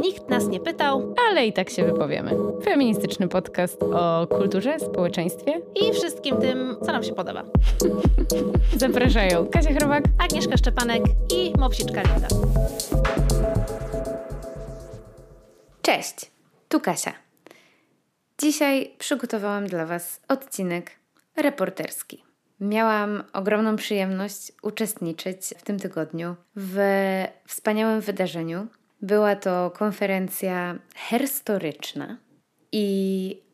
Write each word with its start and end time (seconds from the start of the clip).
Nikt 0.00 0.28
nas 0.28 0.48
nie 0.48 0.60
pytał, 0.60 1.14
ale 1.28 1.46
i 1.46 1.52
tak 1.52 1.70
się 1.70 1.84
wypowiemy. 1.84 2.30
Feministyczny 2.64 3.28
podcast 3.28 3.82
o 3.82 4.26
kulturze, 4.26 4.80
społeczeństwie 4.80 5.60
i 5.74 5.92
wszystkim 5.92 6.36
tym, 6.36 6.76
co 6.82 6.92
nam 6.92 7.02
się 7.02 7.14
podoba. 7.14 7.44
Zapraszają 8.76 9.46
Kasia 9.46 9.74
Chrobak, 9.74 10.04
Agnieszka 10.18 10.56
Szczepanek 10.56 11.02
i 11.34 11.52
Mopsiczka 11.58 12.02
Linda. 12.02 12.28
Cześć, 15.82 16.30
tu 16.68 16.80
Kasia. 16.80 17.12
Dzisiaj 18.38 18.90
przygotowałam 18.98 19.66
dla 19.66 19.86
Was 19.86 20.20
odcinek 20.28 20.90
reporterski. 21.36 22.24
Miałam 22.60 23.24
ogromną 23.32 23.76
przyjemność 23.76 24.52
uczestniczyć 24.62 25.54
w 25.58 25.62
tym 25.62 25.78
tygodniu 25.78 26.36
w 26.56 26.78
wspaniałym 27.46 28.00
wydarzeniu. 28.00 28.66
Była 29.02 29.36
to 29.36 29.70
konferencja 29.70 30.78
herstoryczna 30.94 32.16
i 32.72 33.46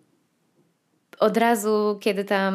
od 1.19 1.37
razu, 1.37 1.99
kiedy 2.01 2.25
tam 2.25 2.55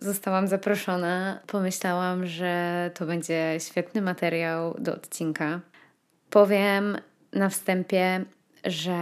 zostałam 0.00 0.48
zaproszona, 0.48 1.40
pomyślałam, 1.46 2.26
że 2.26 2.90
to 2.94 3.06
będzie 3.06 3.56
świetny 3.58 4.02
materiał 4.02 4.74
do 4.78 4.94
odcinka. 4.94 5.60
Powiem 6.30 6.98
na 7.32 7.48
wstępie, 7.48 8.24
że 8.64 8.98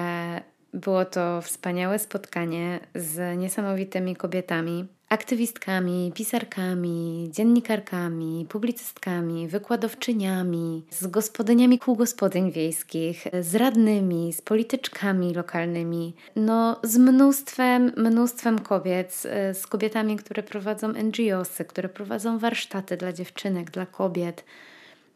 było 0.75 1.05
to 1.05 1.43
wspaniałe 1.43 1.99
spotkanie 1.99 2.81
z 2.95 3.39
niesamowitymi 3.39 4.17
kobietami, 4.17 4.87
aktywistkami, 5.09 6.13
pisarkami, 6.15 7.29
dziennikarkami, 7.33 8.47
publicystkami, 8.49 9.49
wykładowczyniami, 9.49 10.83
z 10.91 11.07
gospodyniami 11.07 11.79
kół 11.79 11.97
gospodyń 11.97 12.53
wiejskich, 12.53 13.25
z 13.41 13.55
radnymi, 13.55 14.33
z 14.33 14.43
polityczkami 14.43 15.35
lokalnymi, 15.35 16.15
no 16.37 16.81
z 16.83 16.99
mnóstwem, 16.99 17.93
mnóstwem 17.97 18.59
kobiet, 18.59 19.23
z 19.53 19.67
kobietami, 19.67 20.17
które 20.17 20.43
prowadzą 20.43 20.89
NGOsy, 20.89 21.65
które 21.65 21.89
prowadzą 21.89 22.39
warsztaty 22.39 22.97
dla 22.97 23.13
dziewczynek, 23.13 23.71
dla 23.71 23.87
kobiet. 23.87 24.45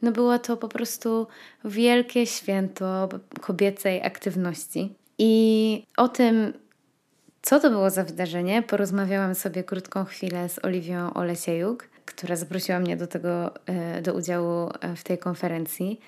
No 0.03 0.13
było 0.13 0.39
to 0.39 0.57
po 0.57 0.69
prostu 0.69 1.27
wielkie 1.65 2.27
święto 2.27 3.09
kobiecej 3.41 4.03
aktywności. 4.03 4.95
I 5.19 5.87
o 5.97 6.09
tym, 6.09 6.53
co 7.43 7.61
to 7.61 7.71
było 7.71 7.91
za 7.91 8.05
wydarzenie, 8.05 8.63
porozmawiałam 8.63 9.35
sobie 9.35 9.65
krótką 9.65 10.05
chwilę 10.05 10.49
z 10.49 10.65
Oliwią 10.65 11.15
Olesiejuk, 11.15 11.89
która 12.07 12.37
zaprosiła 12.37 12.79
mnie 12.79 12.97
do 12.97 13.07
tego, 13.07 13.55
e, 13.67 14.03
do 14.03 14.15
udziału 14.15 14.71
e, 14.81 14.97
w 14.97 15.05
tej 15.05 15.19
konferencji. 15.19 16.01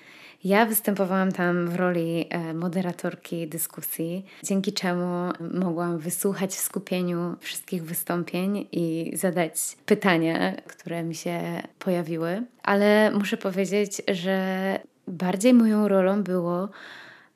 Ja 0.43 0.65
występowałam 0.65 1.31
tam 1.31 1.69
w 1.69 1.75
roli 1.75 2.27
e, 2.29 2.53
moderatorki 2.53 3.47
dyskusji, 3.47 4.25
dzięki 4.43 4.73
czemu 4.73 5.31
mogłam 5.53 5.97
wysłuchać 5.97 6.51
w 6.51 6.59
skupieniu 6.59 7.35
wszystkich 7.39 7.83
wystąpień 7.83 8.67
i 8.71 9.11
zadać 9.15 9.77
pytania, 9.85 10.55
które 10.67 11.03
mi 11.03 11.15
się 11.15 11.61
pojawiły. 11.79 12.43
Ale 12.63 13.11
muszę 13.11 13.37
powiedzieć, 13.37 14.01
że 14.07 14.79
bardziej 15.07 15.53
moją 15.53 15.87
rolą 15.87 16.23
było 16.23 16.69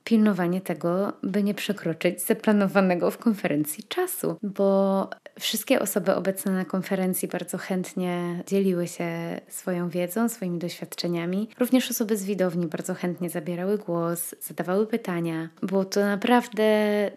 pilnowanie 0.10 0.62
tego, 0.62 1.14
by 1.24 1.44
nie 1.44 1.54
przekroczyć 1.54 2.22
zaplanowanego 2.22 3.12
w 3.12 3.18
konferencji 3.18 3.84
czasu, 3.84 4.38
bo 4.44 5.10
wszystkie 5.40 5.80
osoby 5.80 6.16
obecne 6.16 6.52
na 6.52 6.66
konferencji 6.66 7.28
bardzo 7.28 7.58
chętnie 7.58 8.44
dzieliły 8.48 8.88
się 8.88 9.42
swoją 9.48 9.90
wiedzą, 9.90 10.30
swoimi 10.30 10.60
doświadczeniami. 10.60 11.50
Również 11.60 11.92
osoby 11.92 12.18
z 12.18 12.26
widowni 12.26 12.68
bardzo 12.68 12.94
chętnie 12.94 13.30
zabierały 13.30 13.78
głos, 13.78 14.36
zadawały 14.42 14.88
pytania. 14.88 15.50
Było 15.62 15.86
to 15.86 16.06
naprawdę 16.06 16.64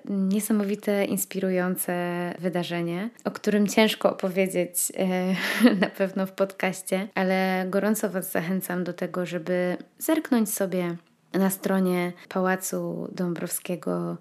niesamowite, 0.04 1.04
inspirujące 1.04 1.94
wydarzenie, 2.38 3.10
o 3.24 3.30
którym 3.30 3.68
ciężko 3.68 4.10
opowiedzieć 4.10 4.74
e, 4.96 5.34
na 5.84 5.90
pewno 5.90 6.26
w 6.26 6.32
podcaście, 6.32 7.08
ale 7.14 7.66
gorąco 7.70 8.10
Was 8.10 8.32
zachęcam 8.32 8.84
do 8.84 8.92
tego, 8.92 9.26
żeby 9.26 9.76
zerknąć 9.98 10.54
sobie 10.54 10.96
na 11.32 11.50
stronie 11.50 12.12
Pałacu 12.28 13.08
Dąbrowskiego 13.12 14.16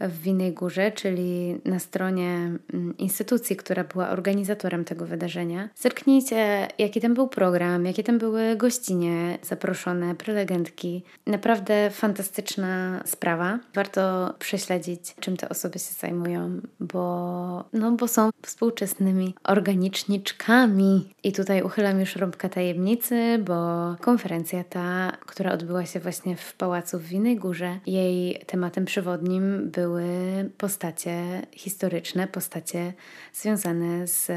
w 0.00 0.22
Winnej 0.22 0.52
Górze, 0.52 0.92
czyli 0.92 1.60
na 1.64 1.78
stronie 1.78 2.52
mm, 2.72 2.96
instytucji, 2.98 3.56
która 3.56 3.84
była 3.84 4.08
organizatorem 4.08 4.84
tego 4.84 5.06
wydarzenia. 5.06 5.68
Zerknijcie, 5.76 6.68
jaki 6.78 7.00
tam 7.00 7.14
był 7.14 7.28
program, 7.28 7.86
jakie 7.86 8.04
tam 8.04 8.18
były 8.18 8.56
gościnie 8.56 9.38
zaproszone, 9.42 10.14
prelegentki. 10.14 11.02
Naprawdę 11.26 11.90
fantastyczna 11.90 13.02
sprawa. 13.06 13.58
Warto 13.74 14.34
prześledzić, 14.38 15.14
czym 15.20 15.36
te 15.36 15.48
osoby 15.48 15.78
się 15.78 15.92
zajmują, 15.98 16.60
bo, 16.80 17.64
no, 17.72 17.92
bo 17.92 18.08
są 18.08 18.30
współczesnymi 18.42 19.34
organiczniczkami. 19.44 21.10
I 21.22 21.32
tutaj 21.32 21.62
uchylam 21.62 22.00
już 22.00 22.16
rąbka 22.16 22.48
tajemnicy, 22.48 23.38
bo 23.44 23.56
konferencja 24.00 24.64
ta, 24.64 25.12
która 25.26 25.52
odbyła 25.52 25.86
się 25.86 26.00
właśnie 26.00 26.36
w 26.36 26.54
Pałacu 26.54 26.98
w 26.98 27.02
Winnej 27.02 27.36
Górze, 27.36 27.78
jej 27.86 28.42
tematem 28.46 28.84
przewodnim 28.84 29.70
był 29.70 29.89
były 29.90 30.50
postacie 30.58 31.46
historyczne, 31.52 32.28
postacie 32.28 32.92
związane 33.32 34.06
z 34.06 34.28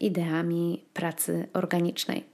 ideami 0.00 0.84
pracy 0.94 1.48
organicznej. 1.52 2.24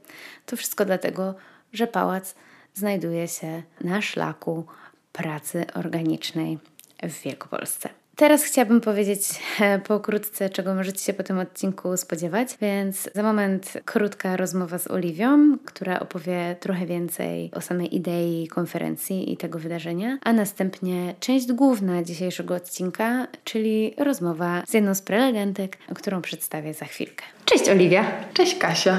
To 0.47 0.57
wszystko 0.57 0.85
dlatego, 0.85 1.35
że 1.73 1.87
pałac 1.87 2.35
znajduje 2.75 3.29
się 3.29 3.63
na 3.81 4.03
szlaku 4.03 4.67
pracy 5.13 5.65
organicznej 5.75 6.59
w 7.03 7.23
Wielkopolsce. 7.23 8.04
Teraz 8.17 8.45
chciałabym 8.45 8.81
powiedzieć 8.81 9.21
e, 9.61 9.79
pokrótce, 9.79 10.51
czego 10.51 10.75
możecie 10.75 10.99
się 10.99 11.13
po 11.13 11.23
tym 11.23 11.39
odcinku 11.39 11.97
spodziewać, 11.97 12.49
więc 12.61 13.11
za 13.15 13.23
moment 13.23 13.73
krótka 13.85 14.37
rozmowa 14.37 14.79
z 14.79 14.91
Oliwią, 14.91 15.59
która 15.65 16.01
opowie 16.01 16.57
trochę 16.61 16.87
więcej 16.87 17.51
o 17.55 17.61
samej 17.61 17.97
idei 17.97 18.49
konferencji 18.49 19.33
i 19.33 19.37
tego 19.37 19.59
wydarzenia, 19.59 20.19
a 20.23 20.33
następnie 20.33 21.15
część 21.21 21.53
główna 21.53 22.03
dzisiejszego 22.03 22.55
odcinka, 22.55 23.27
czyli 23.45 23.95
rozmowa 23.99 24.63
z 24.67 24.75
jedną 24.75 24.95
z 24.95 25.03
prelegentek, 25.03 25.77
którą 25.95 26.23
przedstawię 26.23 26.75
za 26.75 26.85
chwilkę. 26.85 27.25
Cześć 27.45 27.69
Oliwia! 27.69 28.05
Cześć 28.35 28.59
Kasia! 28.59 28.99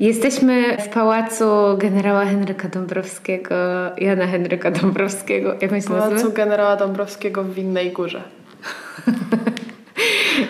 Jesteśmy 0.00 0.76
w 0.76 0.88
pałacu 0.88 1.44
generała 1.78 2.24
Henryka 2.24 2.68
Dąbrowskiego, 2.68 3.54
Jana 3.98 4.26
Henryka 4.26 4.70
Dąbrowskiego. 4.70 5.54
Jak 5.60 5.82
się 5.82 5.88
Pałacu 5.88 6.10
nazywa? 6.10 6.30
generała 6.30 6.76
Dąbrowskiego 6.76 7.44
w 7.44 7.54
Winnej 7.54 7.92
Górze. 7.92 8.22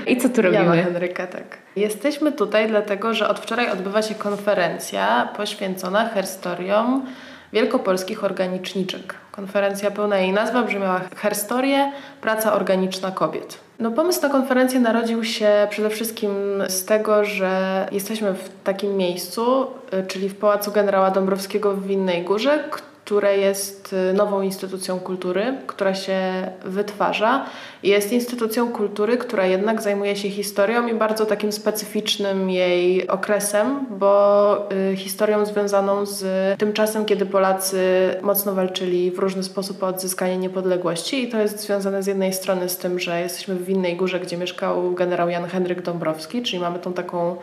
I 0.07 0.17
co 0.17 0.29
tu 0.29 0.43
robimy? 0.43 0.65
Jana 0.65 0.83
Henryka, 0.83 1.27
tak. 1.27 1.59
Jesteśmy 1.77 2.33
tutaj 2.33 2.69
dlatego, 2.69 3.15
że 3.15 3.29
od 3.29 3.41
wczoraj 3.41 3.71
odbywa 3.71 4.03
się 4.03 4.15
konferencja 4.15 5.29
poświęcona 5.37 6.09
herstoriom 6.09 7.07
wielkopolskich 7.53 8.25
organiczniczek. 8.25 9.15
Konferencja 9.33 9.91
pełna 9.91 10.19
jej 10.19 10.33
nazwa 10.33 10.63
brzmiała 10.63 11.01
Herstorie, 11.17 11.93
praca 12.21 12.53
organiczna 12.53 13.11
kobiet. 13.11 13.59
No, 13.83 13.91
pomysł 13.91 14.23
na 14.23 14.29
konferencję 14.29 14.81
narodził 14.81 15.25
się 15.25 15.67
przede 15.71 15.91
wszystkim 15.91 16.31
z 16.69 16.85
tego, 16.85 17.25
że 17.25 17.89
jesteśmy 17.93 18.35
w 18.35 18.49
takim 18.65 18.97
miejscu, 18.97 19.67
y, 19.95 20.07
czyli 20.07 20.29
w 20.29 20.35
Pałacu 20.35 20.73
Generała 20.73 21.11
Dąbrowskiego 21.11 21.73
w 21.73 21.87
Winnej 21.87 22.23
Górze, 22.23 22.65
które 23.05 23.39
jest 23.39 23.93
y, 23.93 24.13
nową 24.13 24.43
instytucją 24.43 25.01
kultury, 25.01 25.55
która 25.67 25.95
się 25.95 26.21
wytwarza. 26.65 27.47
Jest 27.83 28.13
instytucją 28.13 28.73
kultury, 28.73 29.17
która 29.17 29.47
jednak 29.47 29.83
zajmuje 29.83 30.17
się 30.17 30.31
historią 30.31 30.89
i 30.89 30.95
bardzo 30.95 31.27
takim 31.27 31.53
specyficznym 31.53 32.51
jej 32.51 33.09
okresem, 33.09 33.87
bo 33.91 34.69
y, 34.93 34.97
historią 34.97 35.47
związaną 35.47 36.07
z 36.07 36.25
tym 36.59 36.73
czasem, 36.73 37.05
kiedy 37.05 37.27
Polacy 37.27 37.81
mocno 38.23 38.55
walczyli 38.55 39.11
w 39.11 39.19
różny 39.19 39.43
sposób 39.43 39.83
o 39.83 39.87
odzyskanie 39.87 40.37
niepodległości 40.39 41.23
i 41.23 41.29
to 41.29 41.39
jest 41.39 41.61
związane 41.61 42.03
z 42.03 42.07
jednej 42.07 42.33
strony 42.33 42.69
z 42.69 42.77
tym, 42.77 42.99
że 42.99 43.21
jesteśmy 43.21 43.55
w 43.55 43.65
Winnej 43.65 43.97
Górze, 43.97 44.21
gdzie 44.21 44.37
mieszkał 44.37 44.93
generał 44.93 45.29
Jan 45.29 45.45
Henryk 45.45 45.83
Dąbrowski, 45.83 46.43
czyli 46.43 46.63
mamy 46.63 46.79
tą 46.79 46.93
taką 46.93 47.37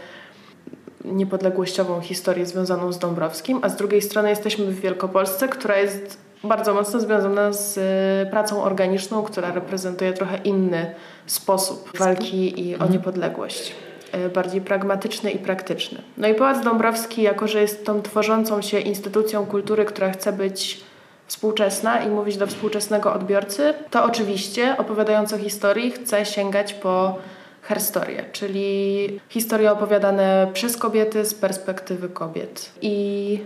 niepodległościową 1.11 2.01
historię 2.01 2.45
związaną 2.45 2.91
z 2.91 2.99
Dąbrowskim, 2.99 3.59
a 3.61 3.69
z 3.69 3.75
drugiej 3.75 4.01
strony 4.01 4.29
jesteśmy 4.29 4.65
w 4.65 4.79
Wielkopolsce, 4.79 5.47
która 5.47 5.77
jest 5.77 6.17
bardzo 6.43 6.73
mocno 6.73 6.99
związana 6.99 7.53
z 7.53 7.77
y, 7.77 8.31
pracą 8.31 8.63
organiczną, 8.63 9.23
która 9.23 9.51
reprezentuje 9.51 10.13
trochę 10.13 10.37
inny 10.37 10.95
sposób 11.25 11.97
walki 11.97 12.67
i 12.67 12.71
o 12.71 12.73
mhm. 12.73 12.91
niepodległość. 12.91 13.75
Y, 14.15 14.29
bardziej 14.29 14.61
pragmatyczny 14.61 15.31
i 15.31 15.39
praktyczny. 15.39 16.01
No 16.17 16.27
i 16.27 16.33
Pałac 16.33 16.63
Dąbrowski, 16.63 17.21
jako 17.21 17.47
że 17.47 17.61
jest 17.61 17.85
tą 17.85 18.01
tworzącą 18.01 18.61
się 18.61 18.79
instytucją 18.79 19.45
kultury, 19.45 19.85
która 19.85 20.11
chce 20.11 20.33
być 20.33 20.81
współczesna 21.27 22.03
i 22.03 22.09
mówić 22.09 22.37
do 22.37 22.47
współczesnego 22.47 23.13
odbiorcy, 23.13 23.73
to 23.89 24.03
oczywiście 24.03 24.75
opowiadając 24.77 25.33
o 25.33 25.37
historii 25.37 25.91
chce 25.91 26.25
sięgać 26.25 26.73
po 26.73 27.17
herstorie, 27.61 28.25
czyli 28.31 29.19
historie 29.29 29.71
opowiadane 29.71 30.47
przez 30.53 30.77
kobiety 30.77 31.25
z 31.25 31.33
perspektywy 31.33 32.09
kobiet. 32.09 32.71
I 32.81 33.39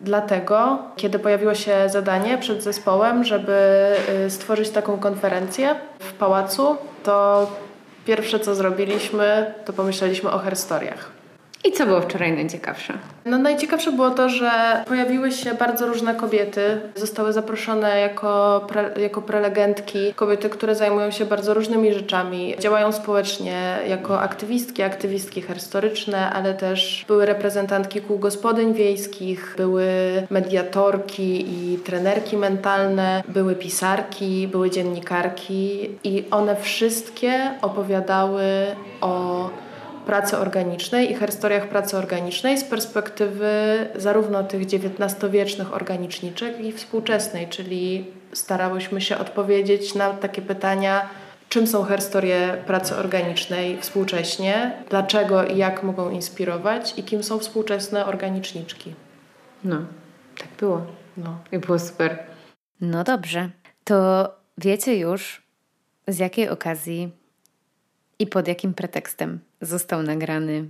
Dlatego, 0.00 0.78
kiedy 0.96 1.18
pojawiło 1.18 1.54
się 1.54 1.88
zadanie 1.88 2.38
przed 2.38 2.62
zespołem, 2.62 3.24
żeby 3.24 3.92
y, 4.26 4.30
stworzyć 4.30 4.70
taką 4.70 4.98
konferencję 4.98 5.74
w 5.98 6.12
pałacu, 6.12 6.76
to 7.02 7.46
pierwsze 8.06 8.40
co 8.40 8.54
zrobiliśmy, 8.54 9.54
to 9.64 9.72
pomyśleliśmy 9.72 10.30
o 10.30 10.38
herstoriach. 10.38 11.15
I 11.64 11.72
co 11.72 11.86
było 11.86 12.00
wczoraj 12.00 12.32
najciekawsze? 12.32 12.94
No 13.24 13.38
najciekawsze 13.38 13.92
było 13.92 14.10
to, 14.10 14.28
że 14.28 14.50
pojawiły 14.86 15.32
się 15.32 15.54
bardzo 15.54 15.86
różne 15.86 16.14
kobiety. 16.14 16.80
Zostały 16.94 17.32
zaproszone 17.32 18.00
jako, 18.00 18.64
pre, 18.68 18.90
jako 19.02 19.22
prelegentki, 19.22 20.14
kobiety, 20.14 20.48
które 20.48 20.74
zajmują 20.74 21.10
się 21.10 21.24
bardzo 21.24 21.54
różnymi 21.54 21.94
rzeczami. 21.94 22.54
Działają 22.58 22.92
społecznie 22.92 23.78
jako 23.88 24.20
aktywistki, 24.20 24.82
aktywistki 24.82 25.42
herstoryczne, 25.42 26.30
ale 26.30 26.54
też 26.54 27.04
były 27.08 27.26
reprezentantki 27.26 28.00
kół 28.00 28.18
gospodyń 28.18 28.74
wiejskich, 28.74 29.54
były 29.56 29.86
mediatorki 30.30 31.46
i 31.48 31.78
trenerki 31.78 32.36
mentalne, 32.36 33.22
były 33.28 33.54
pisarki, 33.54 34.48
były 34.48 34.70
dziennikarki 34.70 35.90
i 36.04 36.24
one 36.30 36.56
wszystkie 36.56 37.50
opowiadały 37.62 38.42
o 39.00 39.50
pracy 40.06 40.38
organicznej 40.38 41.12
i 41.12 41.16
historiach 41.16 41.68
pracy 41.68 41.96
organicznej 41.96 42.58
z 42.58 42.64
perspektywy 42.64 43.52
zarówno 43.94 44.44
tych 44.44 44.62
XIX-wiecznych 44.62 45.74
organiczniczek, 45.74 46.56
jak 46.56 46.66
i 46.66 46.72
współczesnej, 46.72 47.48
czyli 47.48 48.04
starałyśmy 48.32 49.00
się 49.00 49.18
odpowiedzieć 49.18 49.94
na 49.94 50.10
takie 50.10 50.42
pytania, 50.42 51.08
czym 51.48 51.66
są 51.66 51.84
historie 51.84 52.62
pracy 52.66 52.96
organicznej 52.96 53.78
współcześnie, 53.80 54.72
dlaczego 54.90 55.44
i 55.44 55.56
jak 55.56 55.82
mogą 55.82 56.10
inspirować 56.10 56.94
i 56.98 57.02
kim 57.02 57.22
są 57.22 57.38
współczesne 57.38 58.06
organiczniczki. 58.06 58.94
No, 59.64 59.76
tak 60.38 60.48
było. 60.58 60.86
No. 61.16 61.38
I 61.52 61.58
było 61.58 61.78
super. 61.78 62.18
No 62.80 63.04
dobrze, 63.04 63.50
to 63.84 64.28
wiecie 64.58 64.98
już 64.98 65.42
z 66.08 66.18
jakiej 66.18 66.48
okazji 66.48 67.12
i 68.18 68.26
pod 68.26 68.48
jakim 68.48 68.74
pretekstem 68.74 69.40
został 69.60 70.02
nagrany 70.02 70.68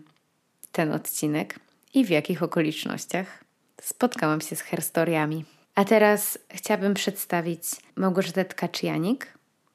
ten 0.73 0.93
odcinek 0.93 1.59
i 1.95 2.05
w 2.05 2.11
jakich 2.11 2.43
okolicznościach 2.43 3.45
spotkałam 3.83 4.41
się 4.41 4.57
z 4.57 4.61
herstoriami. 4.61 5.45
A 5.75 5.85
teraz 5.85 6.39
chciałabym 6.51 6.95
przedstawić 6.95 7.63
Małgorzatę 7.97 8.45
Tkaczyjanik, 8.45 9.27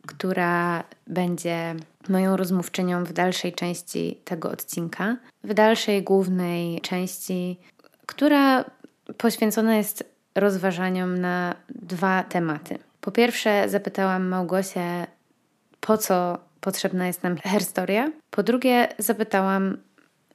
która 0.08 0.84
będzie 1.08 1.76
moją 2.10 2.38
rozmówczynią 2.38 3.04
w 3.04 3.14
dalszej 3.14 3.54
części 3.54 4.18
tego 4.26 4.52
odcinka, 4.52 5.18
w 5.44 5.54
dalszej 5.54 6.04
głównej 6.04 6.82
części, 6.82 7.60
która 8.06 8.66
poświęcona 9.18 9.76
jest 9.76 10.04
rozważaniom 10.36 11.18
na 11.18 11.56
dwa 11.70 12.24
tematy. 12.24 12.78
Po 13.02 13.12
pierwsze, 13.12 13.70
zapytałam 13.70 14.28
Małgosię, 14.28 15.08
po 15.80 15.98
co 15.98 16.38
potrzebna 16.62 17.08
jest 17.08 17.24
nam 17.24 17.38
herstoria. 17.38 18.12
Po 18.30 18.44
drugie, 18.44 18.88
zapytałam, 18.98 19.78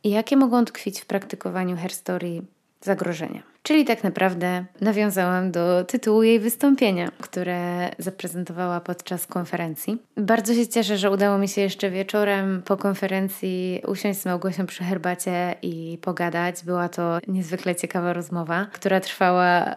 jakie 0.04 0.36
mogą 0.36 0.64
tkwić 0.64 1.00
w 1.00 1.06
praktykowaniu 1.06 1.76
herstorii 1.76 2.42
zagrożenia. 2.80 3.42
Czyli 3.66 3.84
tak 3.84 4.04
naprawdę 4.04 4.64
nawiązałam 4.80 5.50
do 5.52 5.84
tytułu 5.84 6.22
jej 6.22 6.40
wystąpienia, 6.40 7.10
które 7.20 7.90
zaprezentowała 7.98 8.80
podczas 8.80 9.26
konferencji. 9.26 10.02
Bardzo 10.16 10.54
się 10.54 10.66
cieszę, 10.66 10.98
że 10.98 11.10
udało 11.10 11.38
mi 11.38 11.48
się 11.48 11.60
jeszcze 11.60 11.90
wieczorem 11.90 12.62
po 12.64 12.76
konferencji 12.76 13.82
usiąść 13.86 14.20
z 14.20 14.26
Małgosią 14.26 14.66
przy 14.66 14.84
herbacie 14.84 15.54
i 15.62 15.98
pogadać. 16.02 16.64
Była 16.64 16.88
to 16.88 17.18
niezwykle 17.28 17.74
ciekawa 17.74 18.12
rozmowa, 18.12 18.66
która 18.72 19.00
trwała 19.00 19.76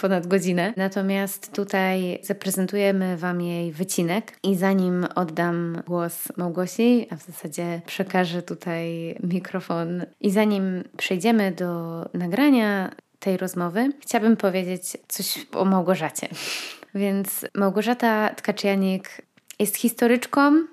ponad 0.00 0.26
godzinę. 0.26 0.72
Natomiast 0.76 1.52
tutaj 1.52 2.18
zaprezentujemy 2.22 3.16
Wam 3.16 3.40
jej 3.40 3.72
wycinek 3.72 4.38
i 4.42 4.54
zanim 4.54 5.06
oddam 5.14 5.82
głos 5.86 6.28
Małgosi, 6.36 7.06
a 7.10 7.16
w 7.16 7.22
zasadzie 7.22 7.80
przekażę 7.86 8.42
tutaj 8.42 9.16
mikrofon 9.22 10.04
i 10.20 10.30
zanim 10.30 10.84
przejdziemy 10.96 11.52
do 11.52 12.02
nagrania, 12.14 12.90
tej 13.26 13.36
rozmowy 13.36 13.92
chciałabym 14.00 14.36
powiedzieć 14.36 14.96
coś 15.08 15.46
o 15.52 15.64
Małgorzacie. 15.64 16.28
Więc 16.94 17.46
Małgorzata 17.54 18.34
Tkaczyjanik 18.34 19.22
jest 19.58 19.76
historyczką 19.76 20.66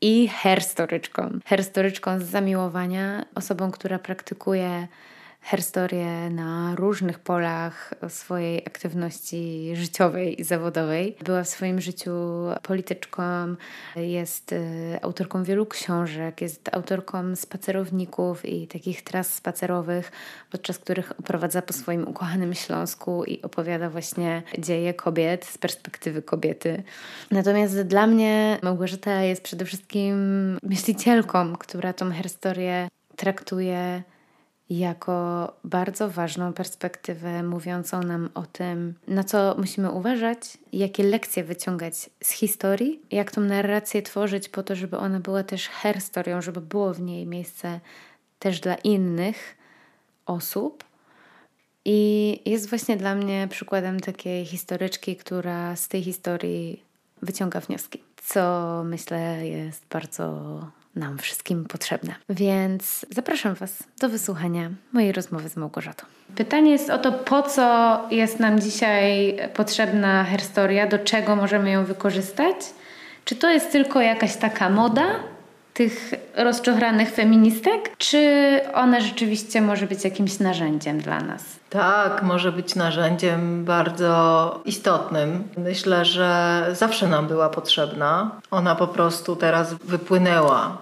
i 0.00 0.28
herstoryczką. 0.28 1.38
Herstoryczką 1.44 2.20
z 2.20 2.22
zamiłowania, 2.22 3.24
osobą, 3.34 3.70
która 3.70 3.98
praktykuje 3.98 4.88
herstorię 5.40 6.30
na 6.30 6.74
różnych 6.76 7.18
polach 7.18 7.94
swojej 8.08 8.66
aktywności 8.66 9.70
życiowej 9.74 10.40
i 10.40 10.44
zawodowej. 10.44 11.16
Była 11.24 11.42
w 11.42 11.48
swoim 11.48 11.80
życiu 11.80 12.12
polityczką, 12.62 13.22
jest 13.96 14.52
y, 14.52 14.98
autorką 15.02 15.44
wielu 15.44 15.66
książek, 15.66 16.40
jest 16.40 16.74
autorką 16.74 17.36
spacerowników 17.36 18.44
i 18.44 18.66
takich 18.66 19.02
tras 19.02 19.34
spacerowych, 19.34 20.12
podczas 20.50 20.78
których 20.78 21.20
oprowadza 21.20 21.62
po 21.62 21.72
swoim 21.72 22.08
ukochanym 22.08 22.54
Śląsku 22.54 23.24
i 23.24 23.42
opowiada 23.42 23.90
właśnie 23.90 24.42
dzieje 24.58 24.94
kobiet 24.94 25.44
z 25.44 25.58
perspektywy 25.58 26.22
kobiety. 26.22 26.82
Natomiast 27.30 27.82
dla 27.82 28.06
mnie 28.06 28.58
Małgorzata 28.62 29.22
jest 29.22 29.42
przede 29.42 29.64
wszystkim 29.64 30.14
myślicielką, 30.62 31.56
która 31.56 31.92
tą 31.92 32.12
historię 32.12 32.88
traktuje 33.16 34.02
jako 34.70 35.52
bardzo 35.64 36.10
ważną 36.10 36.52
perspektywę 36.52 37.42
mówiącą 37.42 38.02
nam 38.02 38.30
o 38.34 38.42
tym, 38.46 38.94
na 39.08 39.24
co 39.24 39.54
musimy 39.58 39.90
uważać, 39.90 40.58
jakie 40.72 41.02
lekcje 41.02 41.44
wyciągać 41.44 42.10
z 42.22 42.30
historii, 42.30 43.00
jak 43.10 43.30
tą 43.30 43.40
narrację 43.40 44.02
tworzyć 44.02 44.48
po 44.48 44.62
to, 44.62 44.76
żeby 44.76 44.98
ona 44.98 45.20
była 45.20 45.42
też 45.42 45.68
herstorią, 45.68 46.42
żeby 46.42 46.60
było 46.60 46.94
w 46.94 47.00
niej 47.00 47.26
miejsce 47.26 47.80
też 48.38 48.60
dla 48.60 48.74
innych 48.74 49.56
osób. 50.26 50.84
I 51.84 52.40
jest 52.46 52.68
właśnie 52.68 52.96
dla 52.96 53.14
mnie 53.14 53.48
przykładem 53.50 54.00
takiej 54.00 54.46
historyczki, 54.46 55.16
która 55.16 55.76
z 55.76 55.88
tej 55.88 56.02
historii 56.02 56.82
wyciąga 57.22 57.60
wnioski, 57.60 58.02
co 58.16 58.82
myślę 58.84 59.48
jest 59.48 59.86
bardzo 59.90 60.40
nam 60.96 61.18
wszystkim 61.18 61.64
potrzebne. 61.64 62.14
Więc 62.28 63.06
zapraszam 63.10 63.54
Was 63.54 63.82
do 64.00 64.08
wysłuchania 64.08 64.70
mojej 64.92 65.12
rozmowy 65.12 65.48
z 65.48 65.56
Małgorzatą. 65.56 66.06
Pytanie 66.36 66.70
jest 66.70 66.90
o 66.90 66.98
to, 66.98 67.12
po 67.12 67.42
co 67.42 68.00
jest 68.10 68.40
nam 68.40 68.60
dzisiaj 68.60 69.38
potrzebna 69.54 70.24
herstoria, 70.24 70.86
do 70.86 70.98
czego 70.98 71.36
możemy 71.36 71.70
ją 71.70 71.84
wykorzystać? 71.84 72.56
Czy 73.24 73.36
to 73.36 73.50
jest 73.50 73.72
tylko 73.72 74.00
jakaś 74.00 74.36
taka 74.36 74.70
moda 74.70 75.06
tych 75.74 76.10
rozczochranych 76.36 77.10
feministek, 77.10 77.96
czy 77.98 78.60
ona 78.74 79.00
rzeczywiście 79.00 79.60
może 79.60 79.86
być 79.86 80.04
jakimś 80.04 80.38
narzędziem 80.38 80.98
dla 81.00 81.20
nas? 81.20 81.59
Tak, 81.70 82.22
może 82.22 82.52
być 82.52 82.74
narzędziem 82.74 83.64
bardzo 83.64 84.60
istotnym. 84.64 85.48
Myślę, 85.56 86.04
że 86.04 86.66
zawsze 86.72 87.08
nam 87.08 87.26
była 87.26 87.48
potrzebna. 87.48 88.30
Ona 88.50 88.74
po 88.74 88.86
prostu 88.86 89.36
teraz 89.36 89.74
wypłynęła. 89.74 90.76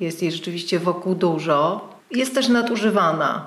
Jest 0.00 0.22
jej 0.22 0.32
rzeczywiście 0.32 0.78
wokół 0.78 1.14
dużo. 1.14 1.88
Jest 2.10 2.34
też 2.34 2.48
nadużywana. 2.48 3.46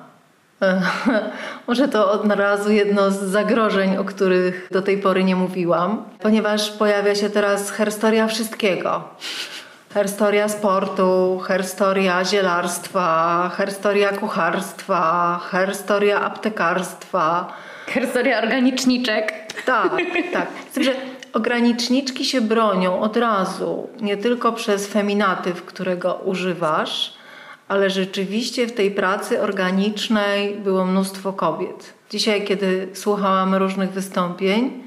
Może 1.68 1.88
to 1.88 2.12
od 2.12 2.32
razu 2.32 2.72
jedno 2.72 3.12
z 3.12 3.20
zagrożeń, 3.20 3.98
o 3.98 4.04
których 4.04 4.68
do 4.72 4.82
tej 4.82 4.98
pory 4.98 5.24
nie 5.24 5.36
mówiłam, 5.36 6.04
ponieważ 6.20 6.72
pojawia 6.72 7.16
się 7.16 7.30
teraz 7.30 7.72
herstoria 7.72 8.28
wszystkiego. 8.28 9.04
Herstoria 9.94 10.50
sportu, 10.50 11.40
herstoria 11.48 12.24
zielarstwa, 12.26 13.50
herstoria 13.58 14.10
kucharstwa, 14.10 15.40
herstoria 15.52 16.22
aptekarstwa. 16.22 17.54
Herstoria 17.88 18.38
organiczniczek. 18.38 19.34
Tak, 19.66 19.92
tak. 20.34 20.48
Z 20.72 20.74
tym, 20.74 20.84
że 20.84 20.96
ograniczniczki 21.34 22.26
się 22.26 22.42
bronią 22.42 23.00
od 23.00 23.18
razu, 23.18 23.90
nie 24.02 24.18
tylko 24.18 24.54
przez 24.54 24.88
feminatyw, 24.88 25.66
którego 25.66 26.14
używasz, 26.14 27.14
ale 27.68 27.90
rzeczywiście 27.90 28.68
w 28.68 28.74
tej 28.74 28.92
pracy 28.92 29.42
organicznej 29.42 30.56
było 30.56 30.86
mnóstwo 30.86 31.34
kobiet. 31.34 31.94
Dzisiaj, 32.10 32.46
kiedy 32.46 32.88
słuchałam 32.94 33.56
różnych 33.56 33.92
wystąpień, 33.92 34.83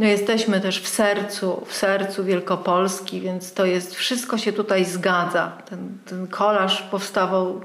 no 0.00 0.06
jesteśmy 0.06 0.60
też 0.60 0.80
w 0.80 0.88
sercu, 0.88 1.62
w 1.66 1.74
sercu 1.74 2.24
Wielkopolski, 2.24 3.20
więc 3.20 3.52
to 3.52 3.66
jest, 3.66 3.94
wszystko 3.94 4.38
się 4.38 4.52
tutaj 4.52 4.84
zgadza. 4.84 5.52
Ten, 5.70 5.98
ten 6.06 6.26
kolaż 6.26 6.82
powstawał 6.82 7.60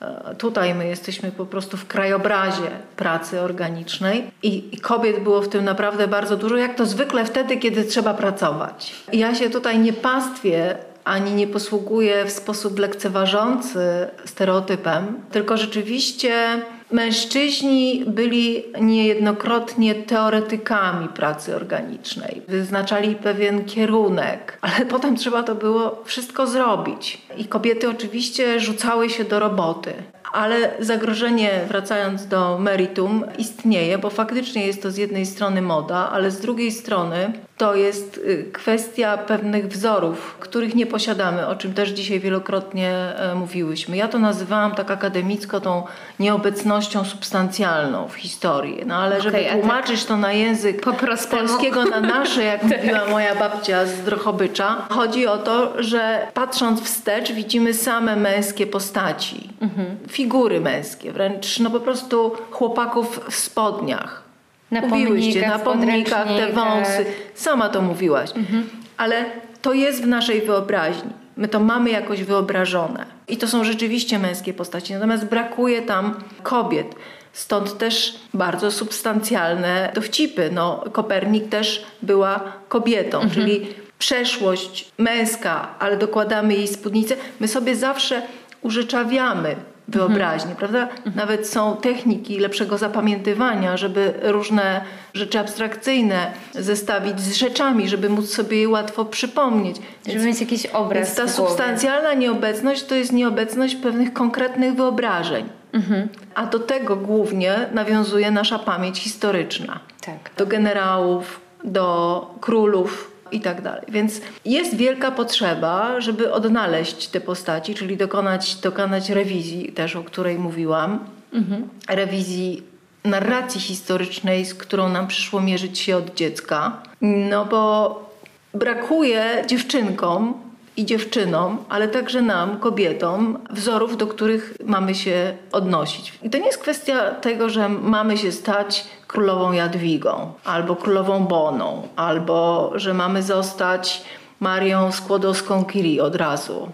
e, 0.00 0.34
tutaj, 0.34 0.74
my 0.74 0.86
jesteśmy 0.86 1.32
po 1.32 1.46
prostu 1.46 1.76
w 1.76 1.86
krajobrazie 1.86 2.70
pracy 2.96 3.40
organicznej 3.40 4.30
I, 4.42 4.74
i 4.74 4.78
kobiet 4.78 5.22
było 5.22 5.42
w 5.42 5.48
tym 5.48 5.64
naprawdę 5.64 6.08
bardzo 6.08 6.36
dużo, 6.36 6.56
jak 6.56 6.74
to 6.74 6.86
zwykle 6.86 7.24
wtedy, 7.24 7.56
kiedy 7.56 7.84
trzeba 7.84 8.14
pracować. 8.14 8.94
Ja 9.12 9.34
się 9.34 9.50
tutaj 9.50 9.78
nie 9.78 9.92
pastwię 9.92 10.76
ani 11.04 11.32
nie 11.32 11.46
posługuję 11.46 12.24
w 12.24 12.30
sposób 12.30 12.78
lekceważący 12.78 14.08
stereotypem, 14.24 15.20
tylko 15.30 15.56
rzeczywiście 15.56 16.62
Mężczyźni 16.92 18.04
byli 18.06 18.64
niejednokrotnie 18.80 19.94
teoretykami 19.94 21.08
pracy 21.08 21.56
organicznej. 21.56 22.42
Wyznaczali 22.48 23.16
pewien 23.16 23.64
kierunek, 23.64 24.58
ale 24.60 24.86
potem 24.94 25.16
trzeba 25.16 25.42
to 25.42 25.54
było 25.54 26.02
wszystko 26.04 26.46
zrobić. 26.46 27.22
I 27.36 27.44
kobiety 27.44 27.88
oczywiście 27.88 28.60
rzucały 28.60 29.10
się 29.10 29.24
do 29.24 29.38
roboty. 29.38 29.92
Ale 30.32 30.70
zagrożenie, 30.80 31.50
wracając 31.68 32.26
do 32.26 32.58
meritum, 32.58 33.24
istnieje, 33.38 33.98
bo 33.98 34.10
faktycznie 34.10 34.66
jest 34.66 34.82
to 34.82 34.90
z 34.90 34.96
jednej 34.96 35.26
strony 35.26 35.62
moda, 35.62 36.10
ale 36.12 36.30
z 36.30 36.40
drugiej 36.40 36.72
strony 36.72 37.32
to 37.62 37.74
jest 37.74 38.18
y, 38.18 38.50
kwestia 38.52 39.18
pewnych 39.18 39.68
wzorów, 39.68 40.36
których 40.40 40.74
nie 40.74 40.86
posiadamy, 40.86 41.46
o 41.46 41.56
czym 41.56 41.74
też 41.74 41.90
dzisiaj 41.90 42.20
wielokrotnie 42.20 42.90
e, 42.90 43.34
mówiłyśmy. 43.34 43.96
Ja 43.96 44.08
to 44.08 44.18
nazywałam 44.18 44.74
tak 44.74 44.90
akademicko 44.90 45.60
tą 45.60 45.82
nieobecnością 46.20 47.04
substancjalną 47.04 48.08
w 48.08 48.14
historii. 48.14 48.82
No 48.86 48.94
ale 48.94 49.20
żeby 49.20 49.40
okay, 49.40 49.58
tłumaczyć 49.58 50.00
tak 50.00 50.08
to 50.08 50.16
na 50.16 50.32
język 50.32 50.80
po 50.80 50.92
polskiego 51.30 51.84
na 51.84 52.00
nasze, 52.00 52.44
jak 52.44 52.62
mówiła 52.72 53.06
moja 53.10 53.34
babcia 53.34 53.86
z 53.86 54.02
Drochobycza, 54.02 54.86
chodzi 54.90 55.26
o 55.26 55.38
to, 55.38 55.82
że 55.82 56.26
patrząc 56.34 56.82
wstecz 56.82 57.32
widzimy 57.32 57.74
same 57.74 58.16
męskie 58.16 58.66
postaci. 58.66 59.48
Mhm. 59.60 59.98
Figury 60.08 60.60
męskie, 60.60 61.12
wręcz 61.12 61.58
no 61.60 61.70
po 61.70 61.80
prostu 61.80 62.32
chłopaków 62.50 63.20
w 63.30 63.34
spodniach 63.34 64.31
na 64.72 64.80
Mówiłyście, 64.80 65.48
na 65.48 65.58
pomnikach 65.58 66.26
te 66.26 66.52
wąsy. 66.52 67.04
Sama 67.34 67.68
to 67.68 67.82
mówiłaś. 67.82 68.30
Mhm. 68.36 68.68
Ale 68.96 69.24
to 69.62 69.72
jest 69.72 70.02
w 70.02 70.06
naszej 70.06 70.42
wyobraźni. 70.42 71.10
My 71.36 71.48
to 71.48 71.60
mamy 71.60 71.90
jakoś 71.90 72.22
wyobrażone. 72.22 73.06
I 73.28 73.36
to 73.36 73.48
są 73.48 73.64
rzeczywiście 73.64 74.18
męskie 74.18 74.54
postaci. 74.54 74.94
Natomiast 74.94 75.24
brakuje 75.24 75.82
tam 75.82 76.14
kobiet. 76.42 76.94
Stąd 77.32 77.78
też 77.78 78.18
bardzo 78.34 78.70
substancjalne 78.70 79.92
dowcipy. 79.94 80.50
No, 80.52 80.84
Kopernik 80.92 81.48
też 81.48 81.86
była 82.02 82.40
kobietą, 82.68 83.20
mhm. 83.20 83.34
czyli 83.34 83.66
przeszłość 83.98 84.90
męska, 84.98 85.68
ale 85.78 85.96
dokładamy 85.96 86.54
jej 86.54 86.68
spódnicę. 86.68 87.16
My 87.40 87.48
sobie 87.48 87.76
zawsze 87.76 88.22
użyczawiamy 88.62 89.56
wyobraźni, 89.92 90.50
mhm. 90.50 90.56
prawda? 90.56 90.94
Mhm. 90.96 91.16
Nawet 91.16 91.48
są 91.48 91.76
techniki 91.76 92.38
lepszego 92.38 92.78
zapamiętywania, 92.78 93.76
żeby 93.76 94.14
różne 94.22 94.80
rzeczy 95.14 95.38
abstrakcyjne 95.38 96.26
zestawić 96.54 97.20
z 97.20 97.36
rzeczami, 97.36 97.88
żeby 97.88 98.08
móc 98.08 98.34
sobie 98.34 98.60
je 98.60 98.68
łatwo 98.68 99.04
przypomnieć. 99.04 99.76
Żeby 100.06 100.18
więc, 100.18 100.24
mieć 100.24 100.40
jakiś 100.40 100.66
obraz. 100.66 101.06
Więc 101.06 101.16
ta 101.16 101.28
substancjalna 101.28 102.14
nieobecność 102.14 102.84
to 102.84 102.94
jest 102.94 103.12
nieobecność 103.12 103.74
pewnych 103.74 104.12
konkretnych 104.12 104.74
wyobrażeń. 104.74 105.48
Mhm. 105.72 106.08
A 106.34 106.46
do 106.46 106.58
tego 106.58 106.96
głównie 106.96 107.54
nawiązuje 107.72 108.30
nasza 108.30 108.58
pamięć 108.58 108.98
historyczna. 108.98 109.80
Tak. 110.00 110.30
Do 110.36 110.46
generałów, 110.46 111.40
do 111.64 112.26
królów, 112.40 113.11
i 113.32 113.40
tak 113.40 113.62
dalej. 113.62 113.82
Więc 113.88 114.20
jest 114.44 114.76
wielka 114.76 115.10
potrzeba, 115.10 116.00
żeby 116.00 116.32
odnaleźć 116.32 117.08
te 117.08 117.20
postaci, 117.20 117.74
czyli 117.74 117.96
dokonać, 117.96 118.54
dokonać 118.54 119.10
rewizji 119.10 119.72
też, 119.72 119.96
o 119.96 120.04
której 120.04 120.38
mówiłam. 120.38 120.98
Mhm. 121.32 121.68
Rewizji 121.88 122.62
narracji 123.04 123.60
historycznej, 123.60 124.44
z 124.44 124.54
którą 124.54 124.88
nam 124.88 125.06
przyszło 125.06 125.40
mierzyć 125.40 125.78
się 125.78 125.96
od 125.96 126.14
dziecka. 126.14 126.82
No 127.00 127.44
bo 127.44 128.12
brakuje 128.54 129.44
dziewczynkom 129.46 130.34
i 130.76 130.84
dziewczynom, 130.86 131.64
ale 131.68 131.88
także 131.88 132.22
nam, 132.22 132.58
kobietom, 132.58 133.38
wzorów, 133.50 133.96
do 133.96 134.06
których 134.06 134.54
mamy 134.64 134.94
się 134.94 135.36
odnosić. 135.52 136.18
I 136.22 136.30
to 136.30 136.38
nie 136.38 136.46
jest 136.46 136.58
kwestia 136.58 137.10
tego, 137.10 137.48
że 137.48 137.68
mamy 137.68 138.18
się 138.18 138.32
stać 138.32 138.84
królową 139.06 139.52
Jadwigą, 139.52 140.32
albo 140.44 140.76
królową 140.76 141.26
Boną, 141.26 141.88
albo 141.96 142.72
że 142.74 142.94
mamy 142.94 143.22
zostać 143.22 144.02
Marią 144.40 144.92
Skłodowską-Curie 144.92 146.02
od 146.02 146.16
razu, 146.16 146.68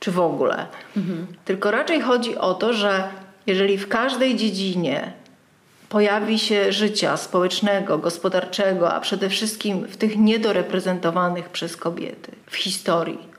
czy 0.00 0.10
w 0.10 0.20
ogóle. 0.20 0.66
Mhm. 0.96 1.26
Tylko 1.44 1.70
raczej 1.70 2.00
chodzi 2.00 2.38
o 2.38 2.54
to, 2.54 2.72
że 2.72 3.08
jeżeli 3.46 3.78
w 3.78 3.88
każdej 3.88 4.36
dziedzinie 4.36 5.12
pojawi 5.88 6.38
się 6.38 6.72
życia 6.72 7.16
społecznego, 7.16 7.98
gospodarczego, 7.98 8.92
a 8.92 9.00
przede 9.00 9.28
wszystkim 9.28 9.86
w 9.86 9.96
tych 9.96 10.16
niedoreprezentowanych 10.16 11.48
przez 11.48 11.76
kobiety 11.76 12.32
w 12.46 12.56
historii, 12.56 13.29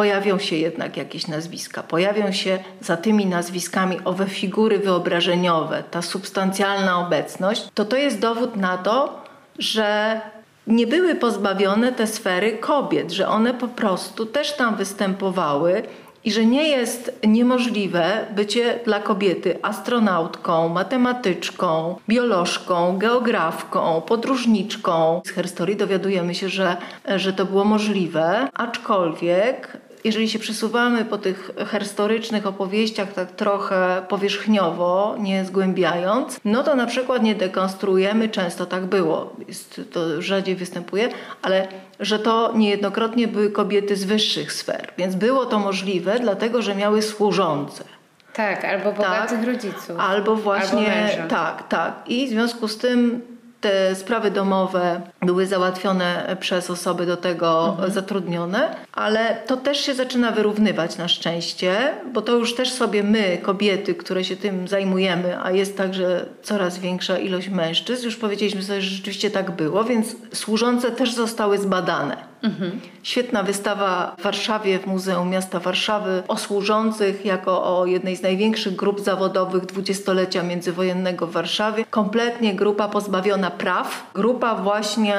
pojawią 0.00 0.38
się 0.38 0.56
jednak 0.56 0.96
jakieś 0.96 1.26
nazwiska. 1.26 1.82
Pojawią 1.82 2.32
się 2.32 2.58
za 2.80 2.96
tymi 2.96 3.26
nazwiskami 3.26 3.96
owe 4.04 4.26
figury 4.26 4.78
wyobrażeniowe, 4.78 5.82
ta 5.90 6.02
substancjalna 6.02 6.98
obecność, 6.98 7.68
to 7.74 7.84
to 7.84 7.96
jest 7.96 8.18
dowód 8.18 8.56
na 8.56 8.78
to, 8.78 9.22
że 9.58 10.20
nie 10.66 10.86
były 10.86 11.14
pozbawione 11.14 11.92
te 11.92 12.06
sfery 12.06 12.52
kobiet, 12.52 13.12
że 13.12 13.28
one 13.28 13.54
po 13.54 13.68
prostu 13.68 14.26
też 14.26 14.56
tam 14.56 14.76
występowały 14.76 15.82
i 16.24 16.32
że 16.32 16.46
nie 16.46 16.68
jest 16.68 17.20
niemożliwe 17.26 18.26
bycie 18.34 18.80
dla 18.84 19.00
kobiety 19.00 19.58
astronautką, 19.62 20.68
matematyczką, 20.68 21.96
biolożką, 22.08 22.98
geografką, 22.98 24.00
podróżniczką. 24.00 25.22
Z 25.26 25.30
herstorii 25.30 25.76
dowiadujemy 25.76 26.34
się, 26.34 26.48
że, 26.48 26.76
że 27.16 27.32
to 27.32 27.44
było 27.44 27.64
możliwe, 27.64 28.48
aczkolwiek 28.54 29.80
jeżeli 30.04 30.28
się 30.28 30.38
przesuwamy 30.38 31.04
po 31.04 31.18
tych 31.18 31.50
herstorycznych 31.66 32.46
opowieściach 32.46 33.12
tak 33.12 33.30
trochę 33.30 34.02
powierzchniowo, 34.08 35.16
nie 35.18 35.44
zgłębiając, 35.44 36.40
no 36.44 36.62
to 36.62 36.74
na 36.74 36.86
przykład 36.86 37.22
nie 37.22 37.34
dekonstruujemy, 37.34 38.28
często 38.28 38.66
tak 38.66 38.86
było, 38.86 39.36
jest, 39.48 39.80
to 39.92 40.22
rzadziej 40.22 40.56
występuje, 40.56 41.08
ale 41.42 41.68
że 42.00 42.18
to 42.18 42.52
niejednokrotnie 42.56 43.28
były 43.28 43.50
kobiety 43.50 43.96
z 43.96 44.04
wyższych 44.04 44.52
sfer, 44.52 44.92
więc 44.98 45.14
było 45.14 45.46
to 45.46 45.58
możliwe, 45.58 46.20
dlatego 46.20 46.62
że 46.62 46.74
miały 46.74 47.02
służące. 47.02 47.84
Tak, 48.32 48.64
albo 48.64 48.92
bogatych 48.92 49.38
tak, 49.38 49.46
rodziców. 49.46 49.96
Albo 49.98 50.36
właśnie, 50.36 51.18
albo 51.20 51.28
tak, 51.28 51.68
tak. 51.68 51.94
I 52.06 52.26
w 52.26 52.30
związku 52.30 52.68
z 52.68 52.78
tym 52.78 53.22
te 53.60 53.94
sprawy 53.94 54.30
domowe 54.30 55.00
były 55.22 55.46
załatwione 55.46 56.36
przez 56.40 56.70
osoby 56.70 57.06
do 57.06 57.16
tego 57.16 57.68
mhm. 57.68 57.92
zatrudnione, 57.92 58.76
ale 58.92 59.36
to 59.46 59.56
też 59.56 59.80
się 59.80 59.94
zaczyna 59.94 60.32
wyrównywać 60.32 60.98
na 60.98 61.08
szczęście, 61.08 61.94
bo 62.12 62.22
to 62.22 62.36
już 62.36 62.54
też 62.54 62.72
sobie 62.72 63.02
my, 63.02 63.38
kobiety, 63.42 63.94
które 63.94 64.24
się 64.24 64.36
tym 64.36 64.68
zajmujemy, 64.68 65.42
a 65.42 65.50
jest 65.50 65.76
także 65.76 66.26
coraz 66.42 66.78
większa 66.78 67.18
ilość 67.18 67.48
mężczyzn, 67.48 68.04
już 68.04 68.16
powiedzieliśmy 68.16 68.62
sobie, 68.62 68.80
że 68.80 68.90
rzeczywiście 68.90 69.30
tak 69.30 69.50
było, 69.50 69.84
więc 69.84 70.16
służące 70.32 70.90
też 70.90 71.14
zostały 71.14 71.58
zbadane. 71.58 72.29
Mhm. 72.42 72.80
Świetna 73.02 73.42
wystawa 73.42 74.16
w 74.18 74.22
Warszawie, 74.22 74.78
w 74.78 74.86
Muzeum 74.86 75.30
Miasta 75.30 75.60
Warszawy 75.60 76.22
o 76.28 76.36
służących 76.36 77.24
jako 77.24 77.78
o 77.78 77.86
jednej 77.86 78.16
z 78.16 78.22
największych 78.22 78.76
grup 78.76 79.00
zawodowych 79.00 79.66
dwudziestolecia 79.66 80.42
międzywojennego 80.42 81.26
w 81.26 81.32
Warszawie. 81.32 81.84
Kompletnie 81.90 82.54
grupa 82.54 82.88
pozbawiona 82.88 83.50
praw. 83.50 84.10
Grupa 84.14 84.54
właśnie 84.54 85.14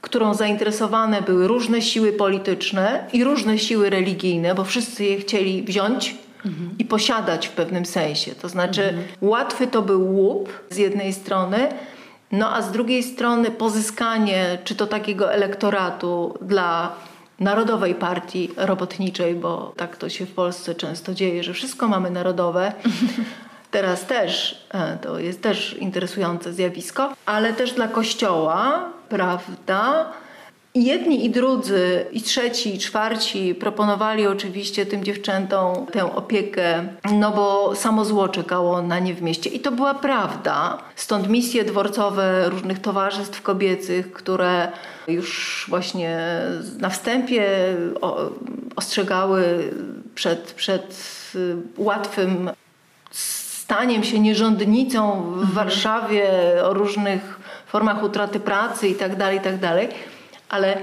którą 0.00 0.34
zainteresowane 0.34 1.22
były 1.22 1.48
różne 1.48 1.82
siły 1.82 2.12
polityczne 2.12 3.06
i 3.12 3.24
różne 3.24 3.58
siły 3.58 3.90
religijne, 3.90 4.54
bo 4.54 4.64
wszyscy 4.64 5.04
je 5.04 5.18
chcieli 5.18 5.62
wziąć 5.62 6.16
mhm. 6.46 6.70
i 6.78 6.84
posiadać 6.84 7.46
w 7.46 7.50
pewnym 7.50 7.86
sensie. 7.86 8.34
To 8.34 8.48
znaczy, 8.48 8.82
mhm. 8.82 9.06
łatwy 9.20 9.66
to 9.66 9.82
był 9.82 10.14
łup 10.14 10.52
z 10.70 10.76
jednej 10.76 11.12
strony, 11.12 11.68
no 12.32 12.54
a 12.54 12.62
z 12.62 12.72
drugiej 12.72 13.02
strony 13.02 13.50
pozyskanie 13.50 14.58
czy 14.64 14.74
to 14.74 14.86
takiego 14.86 15.32
elektoratu 15.32 16.38
dla 16.42 16.92
Narodowej 17.40 17.94
Partii 17.94 18.50
Robotniczej, 18.56 19.34
bo 19.34 19.72
tak 19.76 19.96
to 19.96 20.08
się 20.08 20.26
w 20.26 20.32
Polsce 20.32 20.74
często 20.74 21.14
dzieje, 21.14 21.44
że 21.44 21.54
wszystko 21.54 21.88
mamy 21.88 22.10
narodowe. 22.10 22.72
Teraz 23.70 24.06
też, 24.06 24.64
e, 24.70 24.98
to 25.02 25.18
jest 25.18 25.42
też 25.42 25.74
interesujące 25.74 26.52
zjawisko, 26.52 27.12
ale 27.26 27.52
też 27.52 27.72
dla 27.72 27.88
Kościoła, 27.88 28.88
prawda? 29.08 30.12
Jedni 30.74 31.24
i 31.24 31.30
drudzy, 31.30 32.06
i 32.12 32.22
trzeci, 32.22 32.74
i 32.74 32.78
czwarci 32.78 33.54
proponowali 33.54 34.26
oczywiście 34.26 34.86
tym 34.86 35.04
dziewczętom 35.04 35.86
tę 35.86 36.14
opiekę, 36.14 36.84
no 37.12 37.30
bo 37.30 37.76
samo 37.76 38.04
zło 38.04 38.28
czekało 38.28 38.82
na 38.82 38.98
nie 38.98 39.14
w 39.14 39.22
mieście. 39.22 39.50
I 39.50 39.60
to 39.60 39.72
była 39.72 39.94
prawda. 39.94 40.78
Stąd 40.96 41.28
misje 41.28 41.64
dworcowe 41.64 42.48
różnych 42.48 42.78
towarzystw 42.78 43.42
kobiecych, 43.42 44.12
które 44.12 44.72
już 45.08 45.66
właśnie 45.68 46.40
na 46.78 46.88
wstępie 46.88 47.46
ostrzegały 48.76 49.72
przed, 50.14 50.52
przed 50.52 51.04
łatwym 51.78 52.50
staniem 53.10 54.04
się 54.04 54.20
nierządnicą 54.20 55.22
w 55.22 55.26
mhm. 55.26 55.52
Warszawie 55.52 56.28
o 56.64 56.74
różnych 56.74 57.40
formach 57.66 58.02
utraty 58.02 58.40
pracy 58.40 58.88
i 58.88 58.94
tak 58.94 59.16
tak 60.50 60.58
ale 60.58 60.76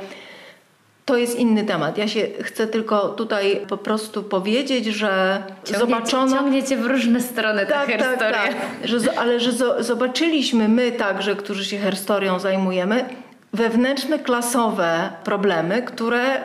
to 1.05 1.17
jest 1.17 1.39
inny 1.39 1.63
temat. 1.63 1.97
Ja 1.97 2.07
się 2.07 2.27
chcę 2.41 2.67
tylko 2.67 3.09
tutaj 3.09 3.61
po 3.67 3.77
prostu 3.77 4.23
powiedzieć, 4.23 4.85
że 4.85 5.43
Ciągniecie, 5.63 5.79
zobaczono... 5.79 6.37
ciągniecie 6.37 6.77
w 6.77 6.85
różne 6.85 7.21
strony 7.21 7.65
tę 7.65 7.73
Tak, 7.73 7.97
tak, 7.97 8.19
tak. 8.19 8.55
Że, 8.83 8.97
ale 9.19 9.39
że 9.39 9.51
zo- 9.51 9.83
zobaczyliśmy 9.83 10.67
my 10.67 10.91
także, 10.91 11.35
którzy 11.35 11.65
się 11.65 11.77
historią 11.77 12.39
zajmujemy, 12.39 13.05
wewnętrzne 13.53 14.19
klasowe 14.19 15.09
problemy, 15.23 15.81
które 15.81 16.43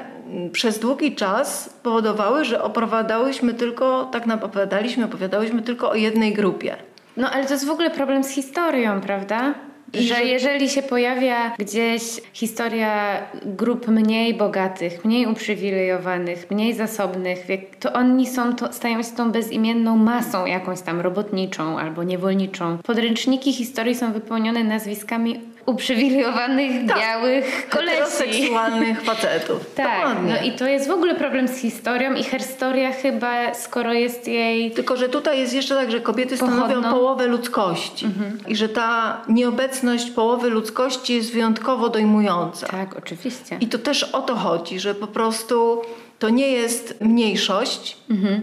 przez 0.52 0.79
długi 0.79 1.14
czas 1.14 1.75
powodowały, 1.83 2.45
że 2.45 2.62
opowiadałyśmy 2.62 3.55
tylko, 3.55 4.09
tak 4.12 4.26
nam 4.26 4.38
opowiadaliśmy, 4.43 5.05
opowiadałyśmy 5.05 5.62
tylko 5.62 5.91
o 5.91 5.95
jednej 5.95 6.33
grupie. 6.33 6.76
No 7.17 7.31
ale 7.31 7.47
to 7.47 7.52
jest 7.52 7.67
w 7.67 7.71
ogóle 7.71 7.91
problem 7.91 8.25
z 8.25 8.31
historią, 8.31 9.00
prawda? 9.00 9.55
I 9.95 10.03
że 10.03 10.15
że- 10.15 10.25
jeżeli 10.25 10.69
się 10.69 10.83
pojawia 10.83 11.53
gdzieś 11.59 12.03
historia 12.33 13.19
grup 13.45 13.89
mniej 13.89 14.35
bogatych, 14.35 15.05
mniej 15.05 15.27
uprzywilejowanych, 15.27 16.51
mniej 16.51 16.75
zasobnych, 16.75 17.47
to 17.81 17.93
oni 17.93 18.27
są, 18.27 18.55
to, 18.57 18.73
stają 18.73 19.03
się 19.03 19.11
tą 19.11 19.33
bezimienną 19.33 19.97
masą 19.97 20.47
jakąś 20.47 20.81
tam 20.81 21.01
robotniczą 21.01 21.79
albo 21.79 22.03
niewolniczą. 22.03 22.79
Podręczniki 22.79 23.53
historii 23.53 23.95
są 23.95 24.13
wypełnione 24.13 24.65
nazwiskami 24.65 25.41
uprzywilejowanych, 25.66 26.73
Tak. 26.88 26.99
białych 26.99 27.69
kolesi. 27.71 27.97
Heteroseksualnych 27.99 29.02
facetów. 29.12 29.75
Tak, 29.75 29.87
Dokładnie. 29.99 30.33
no 30.40 30.47
i 30.49 30.52
to 30.52 30.66
jest 30.66 30.88
w 30.88 30.90
ogóle 30.90 31.14
problem 31.14 31.49
z 31.49 31.57
historią 31.59 32.14
i 32.14 32.23
historia 32.25 32.92
chyba, 32.92 33.54
skoro 33.54 33.92
jest 33.92 34.28
jej 34.28 34.71
Tylko, 34.71 34.97
że 34.97 35.09
tutaj 35.09 35.38
jest 35.38 35.54
jeszcze 35.54 35.75
tak, 35.75 35.90
że 35.90 36.00
kobiety 36.00 36.37
stanowią 36.37 36.61
Pochodną. 36.75 36.90
połowę 36.90 37.26
ludzkości 37.26 38.07
i 38.49 38.57
że 38.57 38.69
ta 38.69 39.21
nieobecność 39.28 40.11
połowy 40.11 40.50
ludzkości 40.50 41.14
jest 41.14 41.33
wyjątkowo 41.33 41.88
dojmująca. 41.88 42.66
Tak, 42.66 42.97
oczywiście. 42.99 43.57
I 43.61 43.66
to 43.69 43.78
też 43.78 44.02
o 44.04 44.23
to 44.23 44.35
chodzi, 44.35 44.81
że 44.81 44.95
po 44.95 45.07
prostu 45.07 45.83
to 46.23 46.31
nie 46.31 46.49
jest 46.49 47.00
mniejszość, 47.00 47.97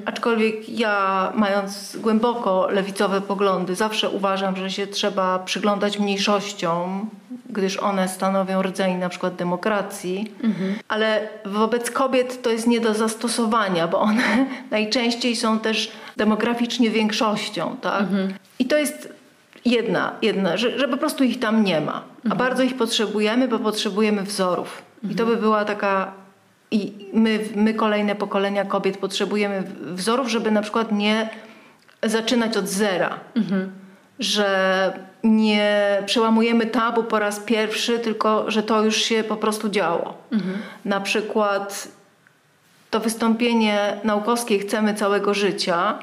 aczkolwiek 0.05 0.69
ja, 0.69 1.31
mając 1.36 1.98
głęboko 1.98 2.67
lewicowe 2.71 3.21
poglądy, 3.21 3.75
zawsze 3.75 4.09
uważam, 4.09 4.55
że 4.55 4.71
się 4.71 4.88
trzeba 4.88 5.39
przyglądać 5.39 6.00
mniejszościom, 6.00 7.09
gdyż 7.50 7.77
one 7.77 8.07
stanowią 8.07 8.62
rdzeń 8.62 8.98
na 8.98 9.09
przykład 9.09 9.36
demokracji, 9.36 10.31
ale 10.88 11.27
wobec 11.45 11.91
kobiet 11.91 12.41
to 12.41 12.50
jest 12.50 12.67
nie 12.67 12.79
do 12.79 12.93
zastosowania, 12.93 13.88
bo 13.88 14.00
one 14.00 14.45
najczęściej 14.71 15.36
są 15.36 15.59
też 15.59 15.91
demograficznie 16.17 16.89
większością, 16.89 17.75
tak? 17.81 18.03
I 18.59 18.65
to 18.65 18.77
jest 18.77 19.13
jedna, 19.65 20.12
jedna 20.21 20.57
że, 20.57 20.79
że 20.79 20.88
po 20.88 20.98
prostu 20.98 21.24
ich 21.24 21.39
tam 21.39 21.63
nie 21.63 21.81
ma. 21.81 22.01
A 22.29 22.36
bardzo 22.36 22.63
ich 22.63 22.77
potrzebujemy, 22.77 23.48
bo 23.48 23.59
potrzebujemy 23.59 24.24
wzorów. 24.24 24.81
I 25.12 25.15
to 25.15 25.25
by 25.25 25.38
była 25.38 25.65
taka. 25.65 26.12
I 26.71 26.93
my, 27.13 27.39
my, 27.55 27.73
kolejne 27.73 28.15
pokolenia 28.15 28.65
kobiet, 28.65 28.97
potrzebujemy 28.97 29.63
wzorów, 29.81 30.27
żeby 30.27 30.51
na 30.51 30.61
przykład 30.61 30.91
nie 30.91 31.29
zaczynać 32.03 32.57
od 32.57 32.67
zera. 32.67 33.19
Że 34.19 34.93
nie 35.23 36.03
przełamujemy 36.05 36.65
tabu 36.65 37.03
po 37.03 37.19
raz 37.19 37.39
pierwszy, 37.39 37.99
tylko 37.99 38.51
że 38.51 38.63
to 38.63 38.83
już 38.83 38.97
się 38.97 39.23
po 39.23 39.35
prostu 39.35 39.69
działo. 39.69 40.17
Na 40.85 41.01
przykład 41.01 41.88
to 42.89 42.99
wystąpienie 42.99 43.97
naukowskie 44.03 44.59
Chcemy 44.59 44.93
całego 44.93 45.33
życia 45.33 45.99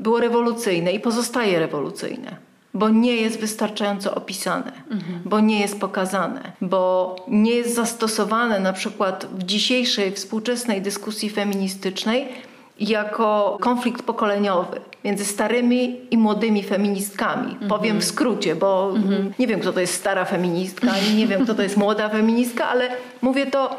było 0.00 0.20
rewolucyjne 0.20 0.92
i 0.92 1.00
pozostaje 1.00 1.58
rewolucyjne, 1.58 2.36
bo 2.74 2.88
nie 2.88 3.16
jest 3.16 3.40
wystarczająco 3.40 4.14
opisane, 4.14 4.72
bo 5.24 5.40
nie 5.40 5.60
jest 5.60 5.80
pokazane, 5.80 6.52
bo 6.60 7.16
nie 7.28 7.50
jest 7.54 7.74
zastosowane 7.74 8.60
na 8.60 8.72
przykład 8.72 9.26
w 9.32 9.42
dzisiejszej 9.42 10.12
współczesnej 10.12 10.82
dyskusji 10.82 11.30
feministycznej 11.30 12.28
jako 12.80 13.58
konflikt 13.60 14.02
pokoleniowy 14.02 14.80
między 15.04 15.24
starymi 15.24 16.00
i 16.10 16.18
młodymi 16.18 16.62
feministkami. 16.62 17.56
Powiem 17.68 18.00
w 18.00 18.04
skrócie, 18.04 18.54
bo 18.56 18.94
nie 19.38 19.46
wiem, 19.46 19.60
kto 19.60 19.72
to 19.72 19.80
jest 19.80 19.94
stara 19.94 20.24
feministka, 20.24 20.90
ani 20.92 21.14
nie 21.16 21.26
wiem, 21.26 21.44
kto 21.44 21.54
to 21.54 21.62
jest 21.62 21.76
młoda 21.76 22.08
feministka, 22.08 22.68
ale 22.68 22.88
mówię 23.22 23.46
to, 23.46 23.76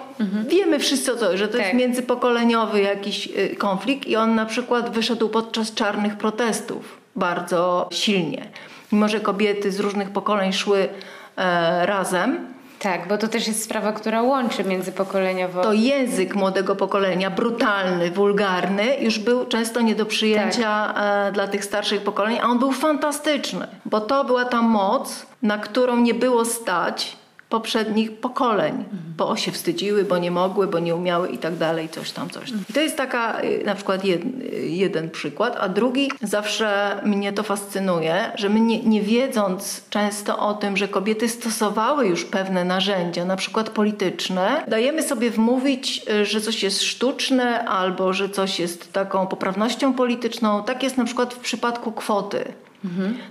wiemy 0.50 0.80
wszyscy 0.80 1.14
o 1.14 1.16
co, 1.16 1.38
że 1.38 1.48
to 1.48 1.58
jest 1.58 1.70
Tak. 1.70 1.80
międzypokoleniowy 1.80 2.82
jakiś 2.82 3.28
y, 3.28 3.56
konflikt 3.56 4.08
i 4.08 4.16
on 4.16 4.36
na 4.36 4.46
przykład 4.46 4.90
wyszedł 4.90 5.30
podczas 5.30 5.74
czarnych 5.74 6.18
protestów 6.18 6.98
bardzo 7.16 7.90
silnie. 7.92 8.46
Mimo, 8.94 9.08
że 9.08 9.20
kobiety 9.20 9.72
z 9.72 9.80
różnych 9.80 10.10
pokoleń 10.10 10.54
szły 10.54 10.90
e, 11.38 11.86
razem, 11.86 12.54
Tak, 12.80 13.08
bo 13.08 13.18
to 13.18 13.28
też 13.28 13.48
jest 13.48 13.64
sprawa, 13.64 13.92
która 13.94 14.22
łączy 14.22 14.64
międzypokoleniowo. 14.64 15.62
to 15.62 15.74
język 15.74 16.36
młodego 16.36 16.76
pokolenia, 16.76 17.30
brutalny, 17.30 18.12
wulgarny, 18.12 18.98
już 19.00 19.20
był 19.20 19.46
często 19.46 19.82
nie 19.82 19.96
do 19.96 20.06
przyjęcia 20.06 20.94
e, 21.28 21.32
dla 21.32 21.48
tych 21.48 21.66
starszych 21.66 22.02
pokoleń, 22.02 22.38
a 22.42 22.46
on 22.48 22.60
był 22.60 22.72
fantastyczny, 22.72 23.68
bo 23.86 24.02
to 24.02 24.24
była 24.26 24.46
ta 24.46 24.62
moc, 24.62 25.26
na 25.42 25.58
którą 25.58 25.98
nie 25.98 26.14
było 26.14 26.46
stać 26.46 27.18
poprzednich 27.54 28.18
pokoleń, 28.18 28.86
bo 29.18 29.36
się 29.36 29.52
wstydziły, 29.52 30.04
bo 30.04 30.18
nie 30.18 30.32
mogły, 30.32 30.68
bo 30.68 30.80
nie 30.80 30.96
umiały 30.96 31.30
i 31.30 31.38
tak 31.38 31.56
dalej, 31.56 31.90
coś 31.90 32.12
tam, 32.12 32.30
coś 32.30 32.52
tam. 32.52 32.60
I 32.70 32.74
to 32.74 32.82
jest 32.82 32.98
taka 32.98 33.42
y, 33.42 33.64
na 33.66 33.76
przykład 33.76 34.06
jed, 34.06 34.22
y, 34.26 34.68
jeden 34.68 35.10
przykład, 35.10 35.58
a 35.60 35.70
drugi 35.70 36.12
zawsze 36.22 37.00
mnie 37.06 37.34
to 37.34 37.44
fascynuje, 37.44 38.32
że 38.36 38.50
my 38.50 38.60
nie, 38.60 38.84
nie 38.84 39.02
wiedząc 39.02 39.90
często 39.90 40.40
o 40.40 40.54
tym, 40.54 40.78
że 40.78 40.88
kobiety 40.88 41.30
stosowały 41.30 42.08
już 42.08 42.26
pewne 42.26 42.66
narzędzia, 42.66 43.26
na 43.26 43.36
przykład 43.36 43.70
polityczne, 43.70 44.64
dajemy 44.68 45.04
sobie 45.04 45.32
wmówić, 45.32 46.06
y, 46.10 46.26
że 46.26 46.42
coś 46.42 46.64
jest 46.64 46.84
sztuczne 46.84 47.66
albo 47.66 48.14
że 48.14 48.30
coś 48.30 48.60
jest 48.60 48.94
taką 48.94 49.28
poprawnością 49.28 49.94
polityczną. 49.94 50.64
Tak 50.64 50.84
jest 50.84 50.98
na 50.98 51.06
przykład 51.06 51.34
w 51.34 51.40
przypadku 51.40 51.92
kwoty. 51.92 52.54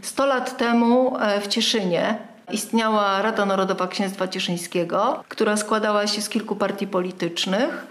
100 0.03 0.27
lat 0.27 0.57
temu 0.57 1.17
e, 1.19 1.41
w 1.41 1.49
Cieszynie 1.49 2.32
istniała 2.53 3.23
Rada 3.23 3.47
Narodowa 3.47 3.89
Księstwa 3.89 4.29
Cieszyńskiego, 4.29 5.25
która 5.29 5.57
składała 5.57 6.07
się 6.07 6.23
z 6.23 6.29
kilku 6.29 6.57
partii 6.57 6.87
politycznych. 6.87 7.87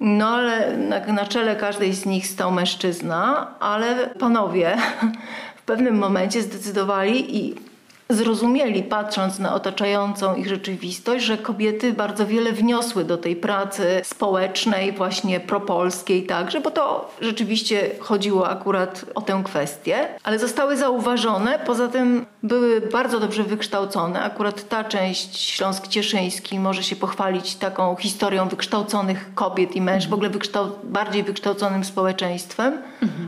No 0.00 0.28
ale 0.28 0.76
na, 0.76 1.06
na 1.06 1.26
czele 1.26 1.56
każdej 1.56 1.92
z 1.92 2.06
nich 2.06 2.26
stał 2.26 2.52
mężczyzna, 2.52 3.46
ale 3.60 4.06
panowie 4.06 4.76
w 5.60 5.62
pewnym 5.62 5.98
momencie 5.98 6.42
zdecydowali 6.42 7.36
i 7.36 7.71
zrozumieli, 8.14 8.82
patrząc 8.82 9.38
na 9.38 9.54
otaczającą 9.54 10.34
ich 10.34 10.48
rzeczywistość, 10.48 11.24
że 11.24 11.38
kobiety 11.38 11.92
bardzo 11.92 12.26
wiele 12.26 12.52
wniosły 12.52 13.04
do 13.04 13.18
tej 13.18 13.36
pracy 13.36 14.00
społecznej, 14.04 14.92
właśnie 14.92 15.40
propolskiej 15.40 16.26
także, 16.26 16.60
bo 16.60 16.70
to 16.70 17.10
rzeczywiście 17.20 17.90
chodziło 18.00 18.48
akurat 18.48 19.04
o 19.14 19.20
tę 19.20 19.42
kwestię, 19.44 20.08
ale 20.22 20.38
zostały 20.38 20.76
zauważone, 20.76 21.58
poza 21.66 21.88
tym 21.88 22.26
były 22.42 22.80
bardzo 22.80 23.20
dobrze 23.20 23.42
wykształcone. 23.42 24.22
Akurat 24.22 24.68
ta 24.68 24.84
część 24.84 25.40
Śląsk 25.40 25.88
Cieszyński 25.88 26.58
może 26.58 26.82
się 26.82 26.96
pochwalić 26.96 27.54
taką 27.54 27.96
historią 27.96 28.48
wykształconych 28.48 29.34
kobiet 29.34 29.76
i 29.76 29.80
mężczyzn, 29.80 30.10
w 30.10 30.14
ogóle 30.14 30.30
wykształ- 30.30 30.70
bardziej 30.84 31.22
wykształconym 31.22 31.84
społeczeństwem 31.84 32.78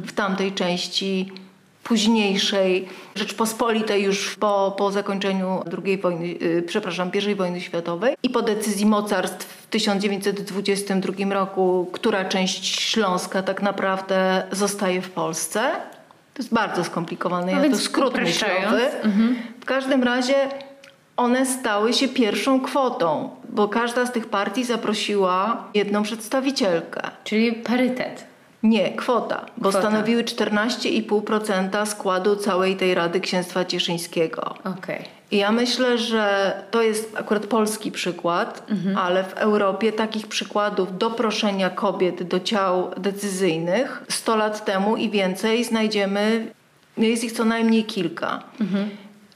w 0.07 0.13
tamtej 0.13 0.53
części 0.53 1.33
późniejszej 1.85 2.89
Rzeczpospolitej 3.15 4.03
już 4.03 4.37
po, 4.37 4.75
po 4.79 4.93
zakończeniu 4.93 5.63
II 5.85 5.99
wojny, 5.99 6.27
yy, 6.27 6.63
przepraszam, 6.67 7.11
I 7.31 7.35
wojny 7.35 7.61
światowej 7.61 8.17
i 8.23 8.31
po 8.31 8.43
decyzji 8.43 8.87
mocarstw 8.87 9.47
w 9.47 9.67
1922 9.67 11.35
roku, 11.35 11.91
która 11.93 12.25
część 12.25 12.81
Śląska 12.81 13.43
tak 13.43 13.63
naprawdę 13.63 14.47
zostaje 14.53 15.03
w 15.03 15.11
Polsce. 15.11 15.61
To 16.35 16.43
jest 16.43 16.55
bardzo 16.55 16.85
skomplikowane, 16.85 17.53
No 17.53 17.65
ja 17.65 17.71
to 17.71 17.77
skrót 17.77 18.19
myślowy. 18.19 18.81
W 19.61 19.65
każdym 19.65 20.03
razie 20.03 20.35
one 21.17 21.47
stały 21.47 21.93
się 21.93 22.09
pierwszą 22.09 22.61
kwotą, 22.61 23.31
bo 23.49 23.69
każda 23.69 24.07
z 24.07 24.13
tych 24.13 24.27
partii 24.27 24.65
zaprosiła 24.65 25.65
jedną 25.75 26.03
przedstawicielkę. 26.03 27.11
Czyli 27.25 27.53
parytet. 27.53 28.34
Nie, 28.65 28.93
kwota, 28.93 29.47
bo 29.57 29.69
Kwota. 29.69 29.89
stanowiły 29.89 30.25
14,5% 30.25 31.87
składu 31.87 32.37
całej 32.37 32.77
tej 32.77 32.95
Rady 32.95 33.21
Księstwa 33.21 33.65
Cieszyńskiego. 33.65 34.55
Okej. 34.79 35.05
I 35.31 35.37
ja 35.37 35.53
myślę, 35.53 35.99
że 35.99 36.53
to 36.71 36.83
jest 36.83 37.17
akurat 37.17 37.47
polski 37.47 37.93
przykład, 37.93 38.67
ale 38.97 39.25
w 39.25 39.33
Europie 39.33 39.93
takich 39.93 40.27
przykładów 40.27 40.99
doproszenia 40.99 41.71
kobiet 41.71 42.23
do 42.23 42.41
ciał 42.41 42.91
decyzyjnych 42.97 44.05
100 44.09 44.37
lat 44.37 44.65
temu 44.65 44.97
i 44.97 45.11
więcej 45.11 45.65
znajdziemy, 45.65 46.53
jest 46.97 47.25
ich 47.25 47.33
co 47.33 47.45
najmniej 47.45 47.85
kilka. 47.85 48.43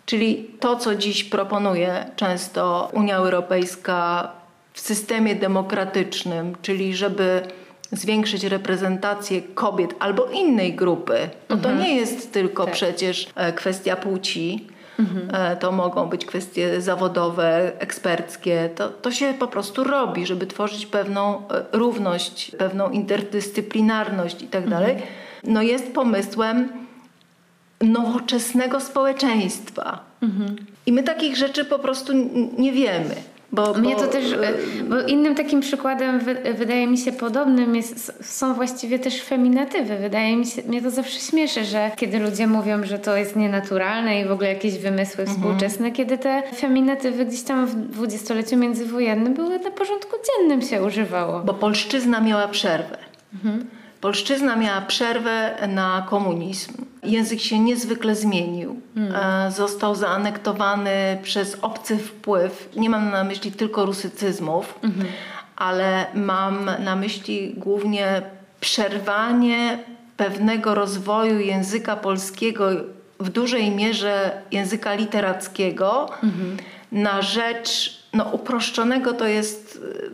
Czyli 0.07 0.51
to, 0.61 0.77
co 0.77 0.95
dziś 0.95 1.25
proponuje 1.25 2.07
często 2.17 2.91
Unia 2.93 3.17
Europejska 3.17 4.31
w 4.73 4.81
systemie 4.81 5.35
demokratycznym, 5.35 6.57
czyli 6.63 6.97
żeby 6.97 7.43
zwiększyć 7.93 8.45
reprezentację 8.45 9.43
kobiet 9.43 9.95
albo 9.99 10.27
innej 10.27 10.75
grupy, 10.75 11.29
bo 11.49 11.57
to 11.57 11.73
nie 11.75 11.97
jest 11.97 12.33
tylko 12.33 12.65
Tak. 12.65 12.75
przecież 12.75 13.29
e, 13.37 13.53
kwestia 13.53 13.97
płci, 13.97 14.67
E, 15.33 15.57
To 15.57 15.73
mogą 15.73 16.07
być 16.07 16.27
kwestie 16.27 16.81
zawodowe, 16.81 17.73
eksperckie. 17.79 18.71
To, 18.75 18.89
to 18.89 19.11
się 19.11 19.35
po 19.39 19.47
prostu 19.49 19.85
robi, 19.85 20.27
żeby 20.27 20.47
tworzyć 20.47 20.87
pewną 20.87 21.49
e, 21.49 21.65
równość, 21.73 22.51
pewną 22.51 22.91
interdyscyplinarność 22.91 24.43
i 24.43 24.47
tak 24.47 24.69
dalej. 24.69 24.97
No 25.45 25.63
jest 25.63 25.93
pomysłem 25.95 26.69
nowoczesnego 27.81 28.81
społeczeństwa. 28.81 30.05
I 30.87 30.93
my 30.93 31.03
takich 31.03 31.37
rzeczy 31.37 31.65
po 31.65 31.79
prostu 31.79 32.13
nie 32.59 32.73
wiemy. 32.73 33.15
Bo, 33.53 33.75
Mnie 33.75 33.95
bo, 33.95 34.01
to 34.01 34.07
też, 34.07 34.33
e, 34.33 34.49
e, 34.49 34.53
bo 34.89 35.01
innym 35.01 35.35
takim 35.35 35.61
przykładem 35.61 36.21
wy, 36.21 36.37
wydaje 36.55 36.87
mi 36.87 36.99
się 36.99 37.13
podobnym 37.13 37.77
jest, 37.77 38.25
są 38.25 38.55
właściwie 38.55 38.99
też 38.99 39.23
feminatywy. 39.23 39.97
Wydaje 39.97 40.37
mi 40.37 40.47
się, 40.47 40.63
mnie 40.63 40.83
to 40.83 40.91
zawsze 40.91 41.21
śmieszy, 41.21 41.65
że 41.65 41.91
kiedy 41.97 42.19
ludzie 42.19 42.47
mówią, 42.47 42.85
że 42.85 42.99
to 42.99 43.17
jest 43.17 43.37
nienaturalne 43.37 44.21
i 44.21 44.25
w 44.25 44.33
ogóle 44.33 44.49
jakieś 44.49 44.79
wymysły 44.79 45.27
współczesne, 45.27 45.93
kiedy 45.93 46.19
te 46.19 46.43
feminatywy 46.57 47.25
gdzieś 47.25 47.43
tam 47.43 47.67
w 47.67 47.75
dwudziestoleciu 47.75 48.57
międzywojennym 48.57 49.35
były 49.35 49.59
na 49.59 49.71
porządku 49.71 50.17
dziennym 50.27 50.63
się 50.63 50.83
używało. 50.83 51.41
Bo 51.41 51.55
polszczyzna 51.55 52.21
miała 52.21 52.49
przerwę. 52.49 52.99
Polszczyzna 54.01 54.57
miała 54.57 54.81
przerwę 54.81 55.69
na 55.69 56.07
komunizm. 56.11 56.73
Język 57.03 57.41
się 57.41 57.59
niezwykle 57.59 58.15
zmienił. 58.15 58.81
E, 59.15 59.51
Został 59.51 59.95
zaanektowany 59.95 61.19
przez 61.23 61.57
obcy 61.63 61.99
wpływ. 61.99 62.69
Nie 62.77 62.91
mam 62.91 63.11
na 63.11 63.25
myśli 63.25 63.53
tylko 63.53 63.87
rusycyzmów, 63.87 64.79
ale 65.57 66.07
mam 66.15 66.71
na 66.79 66.97
myśli 66.97 67.55
głównie 67.57 68.23
przerwanie 68.61 69.79
pewnego 70.17 70.75
rozwoju 70.75 71.41
języka 71.41 71.97
polskiego 71.97 72.69
w 73.21 73.29
dużej 73.29 73.71
mierze 73.71 74.43
języka 74.53 74.95
literackiego 74.95 76.09
na 76.93 77.23
rzecz 77.23 77.98
no, 78.13 78.25
uproszczonego 78.33 79.13
to 79.13 79.27
jest 79.27 79.77
y, 79.77 80.11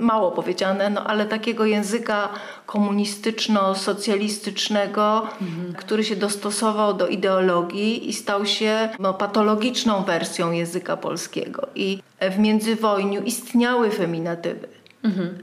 mało 0.00 0.32
powiedziane, 0.32 0.90
no, 0.90 1.04
ale 1.04 1.26
takiego 1.26 1.64
języka 1.64 2.28
komunistyczno-socjalistycznego, 2.66 5.26
który 5.76 6.04
się 6.04 6.16
dostosował 6.16 6.94
do 6.94 7.08
ideologii 7.08 8.08
i 8.08 8.12
stał 8.12 8.46
się 8.46 8.88
no, 8.98 9.14
patologiczną 9.14 10.04
wersją 10.04 10.52
języka 10.52 10.96
polskiego. 10.96 11.66
I 11.74 12.02
w 12.20 12.38
międzywojniu 12.38 13.22
istniały 13.22 13.90
feminatywy. 13.90 14.68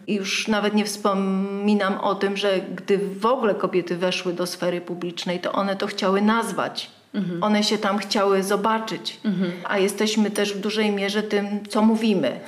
I 0.07 0.15
już 0.15 0.47
nawet 0.47 0.73
nie 0.73 0.85
wspominam 0.85 1.99
o 1.99 2.15
tym, 2.15 2.37
że 2.37 2.59
gdy 2.75 2.97
w 2.97 3.25
ogóle 3.25 3.55
kobiety 3.55 3.97
weszły 3.97 4.33
do 4.33 4.45
sfery 4.45 4.81
publicznej, 4.81 5.39
to 5.39 5.51
one 5.51 5.75
to 5.75 5.87
chciały 5.87 6.21
nazwać. 6.21 6.94
One 7.41 7.63
się 7.63 7.77
tam 7.77 7.97
chciały 7.97 8.43
zobaczyć. 8.43 9.19
A 9.63 9.77
jesteśmy 9.77 10.31
też 10.31 10.53
w 10.53 10.59
dużej 10.59 10.91
mierze 10.91 11.23
tym, 11.23 11.67
co 11.69 11.81
mówimy. 11.81 12.39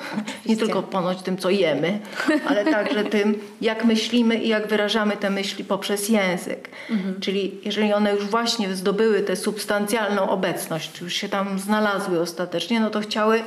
Nie 0.46 0.58
tylko 0.58 0.84
ponoć 0.84 1.22
tym, 1.22 1.38
co 1.38 1.50
jemy, 1.50 2.00
ale 2.48 2.66
także 2.66 3.04
tym, 3.04 3.40
jak 3.62 3.86
myślimy 3.86 4.36
i 4.36 4.48
jak 4.48 4.68
wyrażamy 4.68 5.18
te 5.18 5.30
myśli 5.30 5.64
poprzez 5.64 6.10
język. 6.10 6.70
Czyli 7.20 7.60
jeżeli 7.66 7.94
one 7.94 8.14
już 8.16 8.26
właśnie 8.26 8.76
zdobyły 8.76 9.22
tę 9.22 9.36
substancjalną 9.36 10.30
obecność, 10.30 11.02
już 11.02 11.14
się 11.14 11.30
tam 11.30 11.60
znalazły 11.60 12.22
ostatecznie, 12.22 12.80
no 12.80 12.90
to 12.90 13.00
chciały 13.00 13.44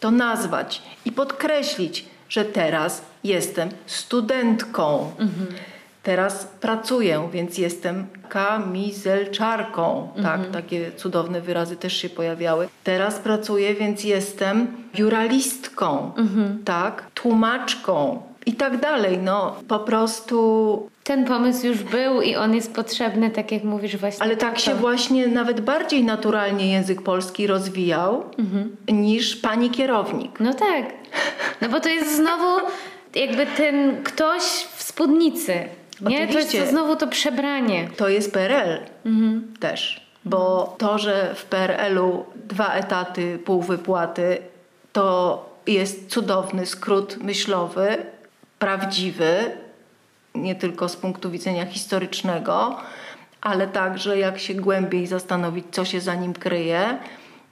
to 0.00 0.10
nazwać 0.10 0.82
i 1.04 1.12
podkreślić, 1.12 2.04
że 2.28 2.44
teraz 2.44 3.02
jestem 3.24 3.68
studentką. 3.86 5.12
Teraz 6.02 6.44
pracuję, 6.60 7.28
więc 7.32 7.58
jestem 7.58 8.06
kamizelczarką. 8.28 10.08
Tak, 10.22 10.50
takie 10.50 10.92
cudowne 10.92 11.40
wyrazy 11.40 11.76
też 11.76 11.96
się 11.96 12.08
pojawiały. 12.08 12.68
Teraz 12.84 13.18
pracuję, 13.18 13.74
więc 13.74 14.04
jestem 14.04 14.66
juralistką, 14.94 16.12
tak, 16.64 17.06
tłumaczką 17.14 18.22
i 18.46 18.52
tak 18.52 18.80
dalej. 18.80 19.18
No, 19.18 19.56
po 19.68 19.78
prostu 19.78 20.88
Ten 21.04 21.24
pomysł 21.24 21.66
już 21.66 21.82
był 21.82 22.22
i 22.22 22.36
on 22.36 22.54
jest 22.54 22.74
potrzebny, 22.74 23.30
tak 23.30 23.52
jak 23.52 23.64
mówisz 23.64 23.96
właśnie. 23.96 24.22
Ale 24.22 24.36
tak 24.36 24.58
się 24.58 24.74
właśnie 24.74 25.26
nawet 25.26 25.60
bardziej 25.60 26.04
naturalnie 26.04 26.72
język 26.72 27.02
polski 27.02 27.46
rozwijał 27.46 28.24
niż 28.88 29.36
pani 29.36 29.70
kierownik. 29.70 30.40
No 30.40 30.54
tak. 30.54 30.84
No 31.60 31.68
bo 31.68 31.80
to 31.80 31.88
jest 31.88 32.16
znowu 32.16 32.66
jakby 33.14 33.46
ten 33.46 34.02
ktoś 34.02 34.42
w 34.76 34.82
spódnicy. 34.82 35.64
Nie? 36.00 36.16
To 36.16 36.22
jest 36.22 36.36
Oczywiście. 36.36 36.64
to 36.64 36.70
znowu 36.70 36.96
to 36.96 37.06
przebranie. 37.06 37.88
To 37.96 38.08
jest 38.08 38.32
PRL 38.32 38.78
też. 39.60 40.10
Bo 40.24 40.74
to, 40.78 40.98
że 40.98 41.34
w 41.34 41.44
PRL-u 41.44 42.24
dwa 42.34 42.72
etaty, 42.74 43.38
pół 43.44 43.62
wypłaty, 43.62 44.38
to 44.92 45.44
jest 45.66 46.10
cudowny 46.10 46.66
skrót 46.66 47.16
myślowy, 47.22 47.96
prawdziwy, 48.58 49.50
nie 50.34 50.54
tylko 50.54 50.88
z 50.88 50.96
punktu 50.96 51.30
widzenia 51.30 51.66
historycznego, 51.66 52.76
ale 53.40 53.68
także 53.68 54.18
jak 54.18 54.38
się 54.38 54.54
głębiej 54.54 55.06
zastanowić, 55.06 55.64
co 55.70 55.84
się 55.84 56.00
za 56.00 56.14
nim 56.14 56.32
kryje, 56.32 56.98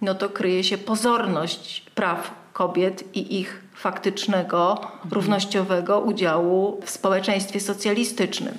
no 0.00 0.14
to 0.14 0.28
kryje 0.28 0.64
się 0.64 0.78
pozorność 0.78 1.82
praw 1.94 2.34
kobiet 2.52 3.16
i 3.16 3.40
ich 3.40 3.62
faktycznego, 3.78 4.80
równościowego 5.10 6.00
udziału 6.00 6.80
w 6.84 6.90
społeczeństwie 6.90 7.60
socjalistycznym. 7.60 8.54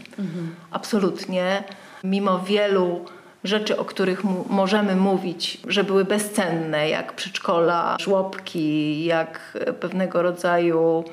Absolutnie, 0.71 1.63
mimo 2.03 2.39
wielu 2.39 3.05
rzeczy, 3.43 3.77
o 3.77 3.86
których 3.86 4.23
możemy 4.49 4.95
mówić, 4.95 5.62
że 5.67 5.84
były 5.84 6.05
bezcenne, 6.05 6.89
jak 6.89 7.13
przedszkola, 7.13 7.97
żłobki, 7.99 9.05
jak 9.05 9.58
pewnego 9.79 10.21
rodzaju 10.21 11.03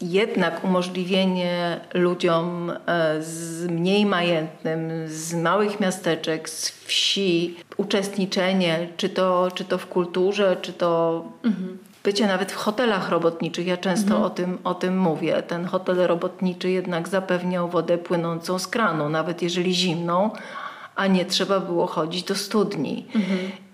jednak 0.00 0.64
umożliwienie 0.64 1.80
ludziom 1.94 2.72
e, 2.86 3.22
z 3.22 3.66
mniej 3.70 4.06
majętnym, 4.06 4.90
z 5.06 5.34
małych 5.34 5.80
miasteczek, 5.80 6.48
z 6.48 6.70
wsi, 6.70 7.56
uczestniczenie, 7.76 8.88
czy 8.96 9.08
to, 9.08 9.48
czy 9.54 9.64
to 9.64 9.78
w 9.78 9.86
kulturze, 9.86 10.56
czy 10.62 10.72
to 10.72 11.24
bycie 12.04 12.26
nawet 12.26 12.52
w 12.52 12.56
hotelach 12.56 13.08
robotniczych. 13.08 13.66
Ja 13.66 13.76
często 13.76 14.24
o, 14.24 14.30
tym, 14.30 14.58
o 14.64 14.74
tym 14.74 14.98
mówię. 14.98 15.42
Ten 15.42 15.64
hotel 15.64 15.96
robotniczy 15.96 16.70
jednak 16.70 17.08
zapewniał 17.08 17.68
wodę 17.68 17.98
płynącą 17.98 18.58
z 18.58 18.66
kranu, 18.66 19.08
nawet 19.08 19.42
jeżeli 19.42 19.74
zimną, 19.74 20.30
a 20.96 21.06
nie 21.06 21.24
trzeba 21.24 21.60
było 21.60 21.86
chodzić 21.86 22.22
do 22.22 22.34
studni. 22.34 23.06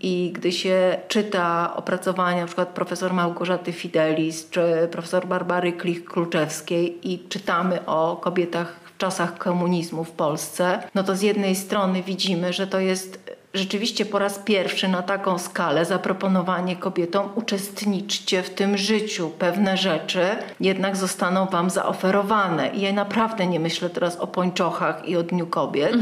I 0.01 0.33
gdy 0.35 0.53
się 0.53 0.99
czyta 1.09 1.77
opracowania 1.77 2.47
przykład 2.47 2.69
profesor 2.69 3.12
Małgorzaty 3.12 3.73
Fidelis 3.73 4.51
czy 4.51 4.89
profesor 4.91 5.27
Barbary 5.27 5.73
Klich-Kluczewskiej 5.73 6.93
i 7.03 7.29
czytamy 7.29 7.87
o 7.87 8.17
kobietach 8.17 8.77
w 8.95 8.99
czasach 8.99 9.39
komunizmu 9.39 10.05
w 10.05 10.11
Polsce, 10.11 10.83
no 10.95 11.03
to 11.03 11.17
z 11.17 11.23
jednej 11.23 11.57
strony 11.57 12.03
widzimy, 12.03 12.53
że 12.53 12.67
to 12.67 12.81
jest 12.81 13.36
rzeczywiście 13.57 14.07
po 14.07 14.19
raz 14.19 14.38
pierwszy 14.38 14.88
na 14.88 15.03
taką 15.03 15.38
skalę 15.38 15.85
zaproponowanie 15.85 16.77
kobietom 16.77 17.29
uczestniczcie 17.35 18.42
w 18.42 18.51
tym 18.51 18.79
życiu. 18.79 19.31
Pewne 19.38 19.77
rzeczy 19.77 20.21
jednak 20.61 20.97
zostaną 20.97 21.47
wam 21.47 21.71
zaoferowane. 21.71 22.69
I 22.69 22.81
ja 22.81 22.92
naprawdę 22.92 23.47
nie 23.47 23.61
myślę 23.61 23.90
teraz 23.90 24.16
o 24.16 24.27
pończochach 24.27 25.09
i 25.09 25.16
o 25.16 25.23
Dniu 25.23 25.47
Kobiet, 25.47 25.92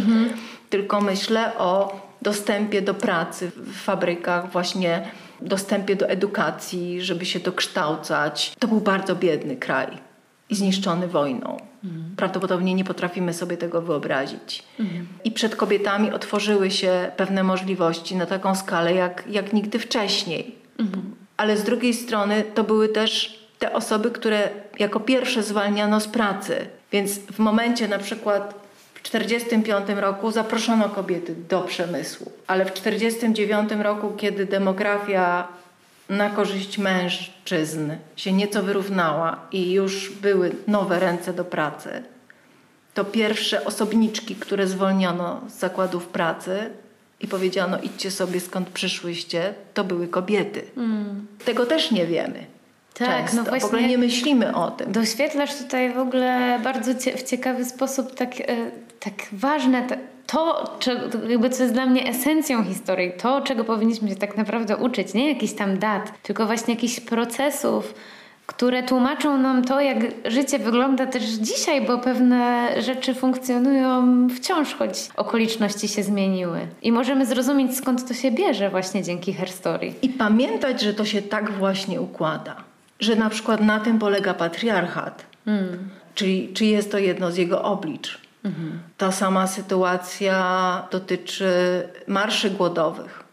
tylko 0.71 1.01
myślę 1.01 1.59
o 1.59 2.01
dostępie 2.23 2.83
do 2.83 2.95
pracy 2.95 3.51
w 3.57 3.77
fabrykach, 3.77 4.53
właśnie 4.53 5.09
dostępie 5.40 5.97
do 5.97 6.09
edukacji, 6.09 7.03
żeby 7.03 7.25
się 7.25 7.40
dokształcać. 7.40 8.55
To 8.59 8.69
był 8.69 8.81
bardzo 8.81 9.17
biedny 9.17 9.57
kraj 9.57 9.99
i 10.49 10.55
zniszczony 10.55 11.09
wojną. 11.09 11.74
Prawdopodobnie 12.16 12.75
nie 12.75 12.85
potrafimy 12.85 13.35
sobie 13.35 13.57
tego 13.57 13.83
wyobrazić. 13.83 14.62
I 15.25 15.31
przed 15.31 15.57
kobietami 15.57 16.12
otworzyły 16.12 16.70
się 16.70 17.11
pewne 17.16 17.42
możliwości 17.42 18.16
na 18.16 18.27
taką 18.27 18.55
skalę 18.55 18.94
jak, 18.94 19.25
jak 19.31 19.53
nigdy 19.53 19.79
wcześniej. 19.79 20.55
Ale 21.37 21.57
z 21.57 21.64
drugiej 21.64 21.94
strony 21.94 22.44
to 22.55 22.64
były 22.64 22.88
też 22.88 23.44
te 23.59 23.73
osoby, 23.73 24.11
które 24.11 24.49
jako 24.79 25.01
pierwsze 25.01 25.42
zwalniano 25.42 26.01
z 26.01 26.09
pracy. 26.09 26.66
Więc 26.92 27.18
w 27.18 27.38
momencie 27.38 27.88
na 27.88 27.99
przykład 27.99 28.55
w 28.94 29.03
1945 29.03 30.01
roku 30.01 30.31
zaproszono 30.31 30.88
kobiety 30.88 31.35
do 31.49 31.61
przemysłu, 31.61 32.33
ale 32.47 32.64
w 32.64 32.73
1949 32.73 33.85
roku, 33.85 34.12
kiedy 34.16 34.47
demografia 34.47 35.49
na 36.09 36.31
korzyść 36.31 36.79
mężczyzn 36.79 37.90
się 38.17 38.33
nieco 38.33 38.62
wyrównała 38.62 39.40
i 39.53 39.73
już 39.73 40.11
były 40.11 40.57
nowe 40.67 41.01
ręce 41.01 41.33
do 41.33 41.45
pracy, 41.45 42.03
to 42.95 43.05
pierwsze 43.05 43.64
osobniczki, 43.64 44.35
które 44.35 44.67
zwolniono 44.67 45.40
z 45.49 45.59
zakładów 45.59 46.07
pracy 46.07 46.71
i 47.21 47.29
powiedziano 47.29 47.79
idźcie 47.79 48.11
sobie 48.11 48.40
skąd 48.40 48.69
przyszłyście, 48.69 49.55
to 49.75 49.85
były 49.85 50.09
kobiety. 50.09 50.64
Tego 51.45 51.67
też 51.67 51.90
nie 51.90 52.07
wiemy. 52.07 52.47
Tak, 52.95 53.09
często. 53.09 53.37
no 53.37 53.43
właśnie- 53.45 53.61
W 53.61 53.65
ogóle 53.65 53.83
nie 53.83 53.99
myślimy 53.99 54.55
o 54.55 54.71
tym. 54.71 54.93
Doświetlasz 54.93 55.55
tutaj 55.59 55.93
w 55.93 55.99
ogóle 55.99 56.61
bardzo 56.65 56.95
cie, 56.95 57.17
w 57.17 57.23
ciekawy 57.23 57.65
sposób 57.65 58.15
tak, 58.15 58.41
e, 58.41 58.45
tak 59.01 59.15
ważne 59.33 59.83
to, 60.27 60.75
czego, 60.79 61.29
jakby 61.29 61.51
co 61.51 61.63
jest 61.63 61.75
dla 61.75 61.87
mnie 61.87 62.09
esencją 62.09 62.65
historii, 62.65 63.13
to 63.23 63.41
czego 63.41 63.65
powinniśmy 63.65 64.09
się 64.09 64.17
tak 64.17 64.37
naprawdę 64.37 64.77
uczyć, 64.77 65.15
nie 65.15 65.29
jakichś 65.33 65.53
tam 65.53 65.79
dat, 65.79 66.23
tylko 66.23 66.47
właśnie 66.47 66.75
jakichś 66.75 67.01
procesów, 67.01 67.95
które 68.47 68.83
tłumaczą 68.83 69.39
nam 69.39 69.65
to, 69.65 69.81
jak 69.81 69.99
życie 70.25 70.59
wygląda 70.59 71.07
też 71.07 71.23
dzisiaj, 71.25 71.81
bo 71.87 71.99
pewne 71.99 72.69
rzeczy 72.83 73.15
funkcjonują 73.15 74.29
wciąż, 74.29 74.75
choć 74.75 75.09
okoliczności 75.17 75.89
się 75.89 76.03
zmieniły. 76.03 76.59
I 76.83 76.93
możemy 76.93 77.27
zrozumieć, 77.27 77.77
skąd 77.77 78.09
to 78.09 78.15
się 78.15 78.31
bierze 78.31 78.71
właśnie 78.71 79.03
dzięki 79.03 79.33
herstorii. 79.33 79.95
I 80.03 80.09
pamiętać, 80.09 80.83
że 80.83 80.95
to 80.95 81.05
się 81.05 81.23
tak 81.23 81.53
właśnie 81.53 82.01
układa. 82.01 82.57
Że 83.05 83.17
na 83.17 83.31
przykład 83.31 83.61
na 83.61 83.81
tym 83.81 83.99
polega 83.99 84.35
patriarchat. 84.35 85.27
Czyli 86.14 86.53
czy 86.55 86.64
jest 86.64 86.93
to 86.93 86.99
jedno 86.99 87.31
z 87.31 87.37
jego 87.37 87.62
oblicz. 87.62 88.19
Ta 88.99 89.12
sama 89.12 89.47
sytuacja 89.47 90.88
dotyczy 90.90 91.49
marszy 92.07 92.51
głodowych. 92.51 93.25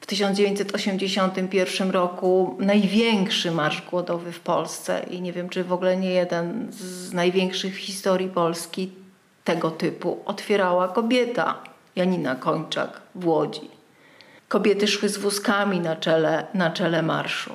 W 0.00 0.06
1981 0.06 1.90
roku 1.90 2.56
największy 2.60 3.50
marsz 3.50 3.82
głodowy 3.90 4.32
w 4.32 4.40
Polsce 4.40 5.06
i 5.10 5.20
nie 5.20 5.32
wiem, 5.32 5.48
czy 5.48 5.64
w 5.64 5.72
ogóle 5.72 5.96
nie 5.96 6.10
jeden 6.10 6.66
z 6.70 7.12
największych 7.12 7.74
w 7.74 7.78
historii 7.78 8.28
Polski 8.28 8.92
tego 9.44 9.70
typu 9.70 10.18
otwierała 10.24 10.88
kobieta, 10.88 11.54
Janina 11.96 12.34
Kończak 12.34 13.00
w 13.14 13.26
Łodzi. 13.26 13.70
Kobiety 14.48 14.86
szły 14.88 15.08
z 15.08 15.18
wózkami 15.18 15.80
na 15.80 15.96
czele, 15.96 16.46
na 16.54 16.70
czele 16.70 17.02
marszu. 17.02 17.52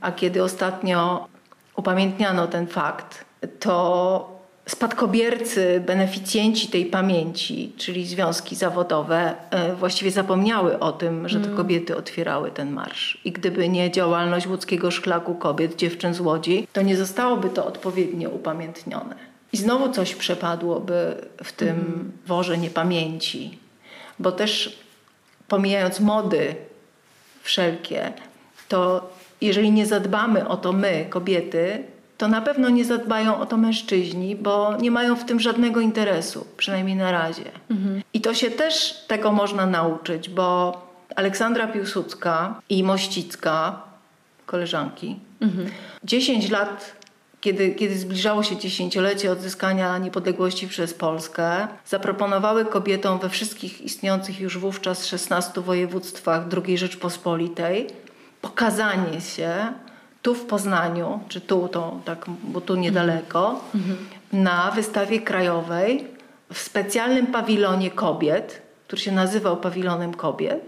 A 0.00 0.12
kiedy 0.12 0.42
ostatnio 0.42 1.28
upamiętniano 1.76 2.46
ten 2.46 2.66
fakt, 2.66 3.24
to 3.60 4.40
spadkobiercy, 4.70 5.82
beneficjenci 5.86 6.68
tej 6.68 6.86
pamięci, 6.86 7.72
czyli 7.76 8.06
związki 8.06 8.56
zawodowe, 8.56 9.34
e, 9.50 9.74
właściwie 9.74 10.10
zapomniały 10.10 10.78
o 10.78 10.92
tym, 10.92 11.28
że 11.28 11.40
to 11.40 11.56
kobiety 11.56 11.96
otwierały 11.96 12.50
ten 12.50 12.70
marsz. 12.70 13.20
I 13.24 13.32
gdyby 13.32 13.68
nie 13.68 13.90
działalność 13.90 14.46
łódzkiego 14.46 14.90
szklaku 14.90 15.34
kobiet, 15.34 15.76
dziewczyn 15.76 16.14
z 16.14 16.20
Łodzi, 16.20 16.66
to 16.72 16.82
nie 16.82 16.96
zostałoby 16.96 17.50
to 17.50 17.66
odpowiednio 17.66 18.30
upamiętnione. 18.30 19.14
I 19.52 19.56
znowu 19.56 19.92
coś 19.92 20.14
przepadłoby 20.14 21.26
w 21.44 21.52
tym 21.52 22.12
worze 22.26 22.58
niepamięci, 22.58 23.58
bo 24.18 24.32
też 24.32 24.78
pomijając 25.48 26.00
mody 26.00 26.54
wszelkie, 27.42 28.12
to 28.68 29.10
jeżeli 29.40 29.72
nie 29.72 29.86
zadbamy 29.86 30.48
o 30.48 30.56
to 30.56 30.72
my, 30.72 31.06
kobiety, 31.10 31.84
to 32.18 32.28
na 32.28 32.40
pewno 32.40 32.68
nie 32.68 32.84
zadbają 32.84 33.40
o 33.40 33.46
to 33.46 33.56
mężczyźni, 33.56 34.36
bo 34.36 34.76
nie 34.76 34.90
mają 34.90 35.16
w 35.16 35.24
tym 35.24 35.40
żadnego 35.40 35.80
interesu, 35.80 36.46
przynajmniej 36.56 36.96
na 36.96 37.12
razie. 37.12 37.44
I 38.14 38.20
to 38.20 38.34
się 38.34 38.50
też 38.50 39.04
tego 39.06 39.32
można 39.32 39.66
nauczyć, 39.66 40.28
bo 40.28 40.80
Aleksandra 41.16 41.66
Piłsudska 41.66 42.60
i 42.68 42.84
Mościcka, 42.84 43.82
koleżanki, 44.46 45.16
10 46.04 46.50
lat 46.50 47.00
kiedy, 47.40 47.70
kiedy 47.70 47.98
zbliżało 47.98 48.42
się 48.42 48.56
dziesięciolecie 48.56 49.32
odzyskania 49.32 49.98
niepodległości 49.98 50.68
przez 50.68 50.94
Polskę, 50.94 51.68
zaproponowały 51.86 52.64
kobietom 52.64 53.18
we 53.18 53.28
wszystkich 53.28 53.80
istniejących 53.80 54.40
już 54.40 54.58
wówczas 54.58 55.06
16 55.06 55.60
województwach 55.60 56.44
II 56.66 56.78
Rzeczpospolitej 56.78 57.86
pokazanie 58.40 59.20
się 59.20 59.72
tu 60.22 60.34
w 60.34 60.46
Poznaniu, 60.46 61.20
czy 61.28 61.40
tu, 61.40 61.68
to, 61.68 62.00
tak, 62.04 62.24
bo 62.44 62.60
tu 62.60 62.76
niedaleko, 62.76 63.60
na 64.32 64.70
wystawie 64.70 65.20
krajowej 65.20 66.06
w 66.52 66.58
specjalnym 66.58 67.26
pawilonie 67.26 67.90
kobiet, 67.90 68.62
który 68.86 69.02
się 69.02 69.12
nazywał 69.12 69.56
pawilonem 69.56 70.14
kobiet. 70.14 70.60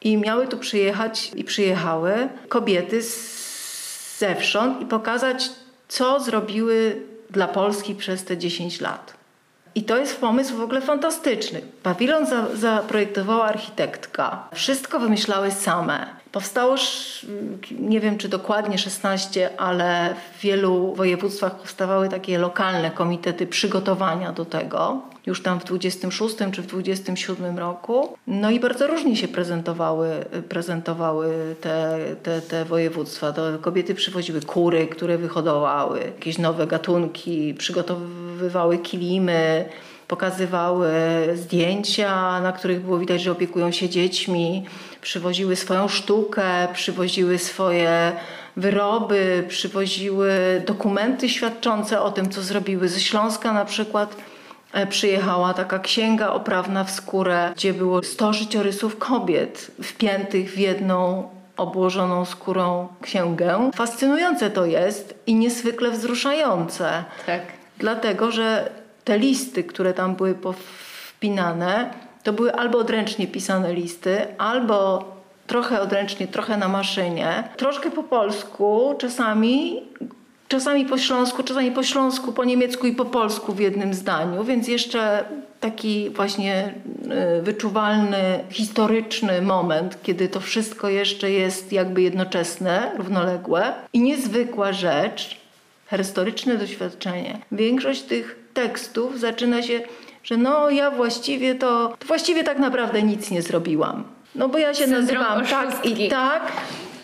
I 0.00 0.16
miały 0.16 0.48
tu 0.48 0.58
przyjechać 0.58 1.30
i 1.34 1.44
przyjechały 1.44 2.28
kobiety 2.48 3.02
z 3.02 4.18
zewsząd 4.18 4.80
i 4.80 4.86
pokazać, 4.86 5.50
co 5.88 6.20
zrobiły 6.20 7.02
dla 7.30 7.48
Polski 7.48 7.94
przez 7.94 8.24
te 8.24 8.38
10 8.38 8.80
lat. 8.80 9.14
I 9.74 9.82
to 9.84 9.96
jest 9.96 10.20
pomysł 10.20 10.56
w 10.56 10.60
ogóle 10.60 10.80
fantastyczny. 10.80 11.60
Pawilon 11.82 12.26
za, 12.26 12.56
zaprojektowała 12.56 13.44
architektka. 13.44 14.48
Wszystko 14.54 15.00
wymyślały 15.00 15.50
same. 15.50 16.21
Powstało, 16.32 16.76
nie 17.78 18.00
wiem 18.00 18.18
czy 18.18 18.28
dokładnie 18.28 18.78
16, 18.78 19.60
ale 19.60 20.14
w 20.34 20.40
wielu 20.40 20.94
województwach 20.94 21.54
powstawały 21.54 22.08
takie 22.08 22.38
lokalne 22.38 22.90
komitety 22.90 23.46
przygotowania 23.46 24.32
do 24.32 24.44
tego. 24.44 25.02
Już 25.26 25.42
tam 25.42 25.60
w 25.60 25.64
26 25.64 26.36
czy 26.52 26.62
w 26.62 26.66
27 26.66 27.58
roku. 27.58 28.16
No 28.26 28.50
i 28.50 28.60
bardzo 28.60 28.86
różnie 28.86 29.16
się 29.16 29.28
prezentowały, 29.28 30.10
prezentowały 30.48 31.56
te, 31.60 31.98
te, 32.22 32.40
te 32.40 32.64
województwa. 32.64 33.32
To 33.32 33.42
kobiety 33.60 33.94
przywoziły 33.94 34.40
kury, 34.40 34.86
które 34.86 35.18
wyhodowały, 35.18 36.00
jakieś 36.00 36.38
nowe 36.38 36.66
gatunki, 36.66 37.54
przygotowywały 37.54 38.78
kilimy, 38.78 39.68
pokazywały 40.08 40.90
zdjęcia, 41.34 42.40
na 42.40 42.52
których 42.52 42.80
było 42.80 42.98
widać, 42.98 43.22
że 43.22 43.32
opiekują 43.32 43.70
się 43.70 43.88
dziećmi, 43.88 44.64
przywoziły 45.02 45.56
swoją 45.56 45.88
sztukę, 45.88 46.68
przywoziły 46.72 47.38
swoje 47.38 48.12
wyroby, 48.56 49.44
przywoziły 49.48 50.62
dokumenty 50.66 51.28
świadczące 51.28 52.00
o 52.00 52.10
tym, 52.10 52.30
co 52.30 52.42
zrobiły. 52.42 52.88
Ze 52.88 53.00
Śląska 53.00 53.52
na 53.52 53.64
przykład 53.64 54.16
e, 54.72 54.86
przyjechała 54.86 55.54
taka 55.54 55.78
księga 55.78 56.30
oprawna 56.30 56.84
w 56.84 56.90
skórę, 56.90 57.52
gdzie 57.56 57.74
było 57.74 58.02
100 58.02 58.32
życiorysów 58.32 58.98
kobiet 58.98 59.70
wpiętych 59.82 60.50
w 60.50 60.58
jedną 60.58 61.28
obłożoną 61.56 62.24
skórą 62.24 62.88
księgę. 63.02 63.70
Fascynujące 63.74 64.50
to 64.50 64.66
jest 64.66 65.14
i 65.26 65.34
niezwykle 65.34 65.90
wzruszające. 65.90 67.04
Tak. 67.26 67.42
Dlatego, 67.78 68.30
że 68.30 68.70
te 69.04 69.18
listy, 69.18 69.64
które 69.64 69.94
tam 69.94 70.16
były 70.16 70.34
wpinane, 70.54 71.90
to 72.22 72.32
były 72.32 72.54
albo 72.54 72.78
odręcznie 72.78 73.26
pisane 73.26 73.74
listy, 73.74 74.26
albo 74.38 75.04
trochę 75.46 75.80
odręcznie, 75.80 76.26
trochę 76.28 76.56
na 76.56 76.68
maszynie, 76.68 77.48
troszkę 77.56 77.90
po 77.90 78.02
polsku, 78.02 78.94
czasami, 78.98 79.82
czasami 80.48 80.84
po 80.84 80.98
śląsku, 80.98 81.42
czasami 81.42 81.70
po 81.70 81.82
śląsku, 81.82 82.32
po 82.32 82.44
niemiecku 82.44 82.86
i 82.86 82.92
po 82.92 83.04
polsku 83.04 83.52
w 83.52 83.60
jednym 83.60 83.94
zdaniu, 83.94 84.44
więc 84.44 84.68
jeszcze 84.68 85.24
taki 85.60 86.10
właśnie 86.10 86.74
y, 87.38 87.42
wyczuwalny, 87.42 88.44
historyczny 88.50 89.42
moment, 89.42 89.98
kiedy 90.02 90.28
to 90.28 90.40
wszystko 90.40 90.88
jeszcze 90.88 91.30
jest 91.30 91.72
jakby 91.72 92.02
jednoczesne, 92.02 92.92
równoległe. 92.96 93.74
I 93.92 94.00
niezwykła 94.00 94.72
rzecz, 94.72 95.40
historyczne 95.96 96.56
doświadczenie. 96.56 97.38
Większość 97.52 98.02
tych 98.02 98.38
tekstów 98.54 99.20
zaczyna 99.20 99.62
się, 99.62 99.80
że 100.24 100.36
no 100.36 100.70
ja 100.70 100.90
właściwie 100.90 101.54
to, 101.54 101.96
właściwie 102.06 102.44
tak 102.44 102.58
naprawdę 102.58 103.02
nic 103.02 103.30
nie 103.30 103.42
zrobiłam. 103.42 104.04
No 104.34 104.48
bo 104.48 104.58
ja 104.58 104.74
się 104.74 104.84
Syndrom 104.84 105.22
nazywam 105.22 105.46
tak 105.46 105.86
i 105.86 106.08
tak, 106.08 106.52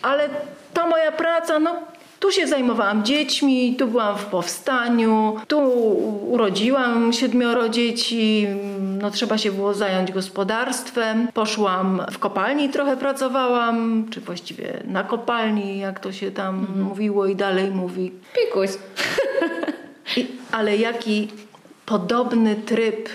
ale 0.01 0.29
ta 0.73 0.87
moja 0.87 1.11
praca, 1.11 1.59
no 1.59 1.75
tu 2.19 2.31
się 2.31 2.47
zajmowałam 2.47 3.03
dziećmi, 3.03 3.75
tu 3.75 3.87
byłam 3.87 4.17
w 4.17 4.25
powstaniu, 4.25 5.37
tu 5.47 5.59
urodziłam 6.31 7.13
siedmioro 7.13 7.69
dzieci, 7.69 8.47
no 9.01 9.11
trzeba 9.11 9.37
się 9.37 9.51
było 9.51 9.73
zająć 9.73 10.11
gospodarstwem. 10.11 11.27
Poszłam 11.33 12.01
w 12.11 12.19
kopalni, 12.19 12.69
trochę 12.69 12.97
pracowałam, 12.97 14.05
czy 14.09 14.21
właściwie 14.21 14.83
na 14.85 15.03
kopalni, 15.03 15.79
jak 15.79 15.99
to 15.99 16.11
się 16.11 16.31
tam 16.31 16.67
mówiło 16.75 17.27
i 17.27 17.35
dalej 17.35 17.71
mówi. 17.71 18.11
Pikuś. 18.35 18.69
I, 20.17 20.27
ale 20.51 20.77
jaki 20.77 21.27
podobny 21.89 22.55
tryb 22.55 23.09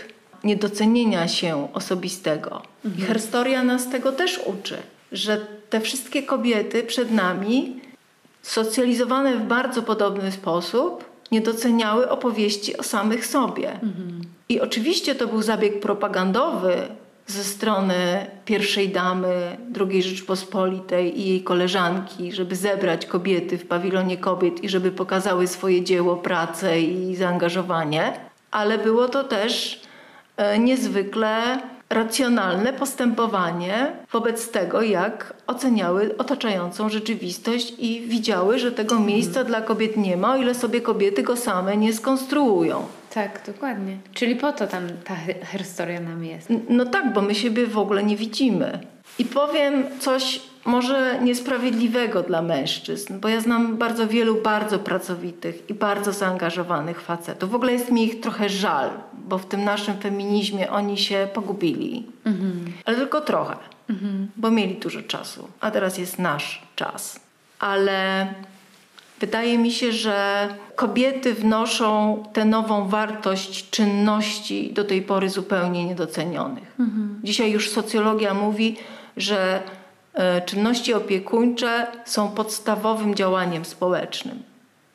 niedocenienia 0.45 1.29
się 1.29 1.69
osobistego. 1.73 2.63
I 2.99 3.03
historia 3.15 3.63
nas 3.65 3.91
tego 3.91 4.13
też 4.13 4.41
uczy, 4.47 4.77
że 5.13 5.47
te 5.71 5.81
wszystkie 5.81 6.23
kobiety 6.23 6.83
przed 6.83 7.11
nami, 7.11 7.81
socjalizowane 8.43 9.37
w 9.37 9.43
bardzo 9.43 9.83
podobny 9.83 10.33
sposób, 10.33 11.05
nie 11.33 11.41
doceniały 11.41 12.11
opowieści 12.11 12.77
o 12.77 12.83
samych 12.83 13.27
sobie. 13.27 13.81
I 14.49 14.61
oczywiście 14.61 15.15
to 15.15 15.27
był 15.27 15.43
zabieg 15.43 15.81
propagandowy 15.81 16.75
ze 17.27 17.45
strony 17.45 18.27
pierwszej 18.45 18.89
damy 18.89 19.57
II 19.81 20.03
Rzeczpospolitej 20.03 21.21
i 21.21 21.29
jej 21.29 21.43
koleżanki, 21.43 22.33
żeby 22.33 22.57
zebrać 22.57 23.07
kobiety 23.07 23.59
w 23.59 23.67
pawilonie 23.67 24.17
kobiet 24.17 24.65
i 24.65 24.69
żeby 24.69 24.91
pokazały 24.91 25.47
swoje 25.47 25.83
dzieło, 25.85 26.17
pracę 26.17 26.81
i 26.81 27.17
zaangażowanie, 27.17 28.13
ale 28.55 28.79
było 28.79 29.09
to 29.09 29.25
też 29.25 29.81
e, 30.37 30.59
niezwykle 30.59 31.59
racjonalne 31.91 32.73
postępowanie 32.73 33.93
wobec 34.13 34.51
tego, 34.51 34.83
jak 34.83 35.35
oceniały 35.47 36.17
otaczającą 36.19 36.89
rzeczywistość 36.89 37.75
i 37.79 38.01
widziały, 38.01 38.59
że 38.59 38.73
tego 38.73 39.01
miejsca 39.01 39.45
dla 39.45 39.61
kobiet 39.61 39.97
nie 39.97 40.17
ma, 40.17 40.33
o 40.33 40.37
ile 40.37 40.55
sobie 40.55 40.81
kobiety 40.81 41.23
go 41.23 41.37
same 41.37 41.77
nie 41.77 41.93
skonstruują. 41.93 42.87
Tak, 43.15 43.41
dokładnie. 43.47 43.97
Czyli 44.15 44.37
po 44.37 44.53
to 44.53 44.67
tam 44.67 44.83
ta 45.05 45.17
historia 45.59 46.01
nam 46.01 46.25
jest. 46.25 46.49
No 46.69 46.85
tak, 46.85 47.13
bo 47.13 47.23
my 47.23 47.35
siebie 47.35 47.67
w 47.67 47.79
ogóle 47.79 48.03
nie 48.03 48.17
widzimy. 48.17 48.79
I 49.19 49.25
powiem 49.25 49.85
coś 50.01 50.41
może 50.65 51.19
niesprawiedliwego 51.23 52.23
dla 52.23 52.43
mężczyzn, 52.43 53.21
bo 53.21 53.29
ja 53.29 53.41
znam 53.41 53.77
bardzo 53.77 54.09
wielu 54.09 54.43
bardzo 54.43 54.79
pracowitych 54.79 55.71
i 55.71 55.75
bardzo 55.75 56.13
zaangażowanych 56.13 57.01
facetów. 57.01 57.51
W 57.51 57.55
ogóle 57.55 57.73
jest 57.73 57.91
mi 57.91 58.05
ich 58.05 58.21
trochę 58.21 58.49
żal, 58.49 58.91
bo 59.13 59.39
w 59.39 59.47
tym 59.47 59.65
naszym 59.65 59.95
feminizmie 59.97 60.71
oni 60.71 60.99
się 60.99 61.29
pogubili. 61.35 62.07
Ale 62.85 62.97
tylko 62.97 63.21
trochę, 63.21 63.57
bo 64.37 64.51
mieli 64.51 64.75
dużo 64.75 65.03
czasu, 65.03 65.49
a 65.61 65.71
teraz 65.71 65.99
jest 65.99 66.19
nasz 66.19 66.63
czas. 66.77 67.21
Ale 67.59 68.27
Wydaje 69.21 69.59
mi 69.59 69.73
się, 69.73 69.93
że 69.93 70.49
kobiety 70.77 71.35
wnoszą 71.35 72.23
tę 72.33 72.45
nową 72.45 72.89
wartość 72.89 73.71
czynności 73.71 74.73
do 74.73 74.85
tej 74.85 75.03
pory 75.03 75.31
zupełnie 75.31 75.85
niedocenionych. 75.85 76.77
Dzisiaj 77.23 77.53
już 77.53 77.71
socjologia 77.71 78.35
mówi, 78.35 78.77
że 79.17 79.63
czynności 80.47 80.95
opiekuńcze 80.95 81.87
są 82.05 82.29
podstawowym 82.31 83.15
działaniem 83.15 83.65
społecznym. 83.65 84.43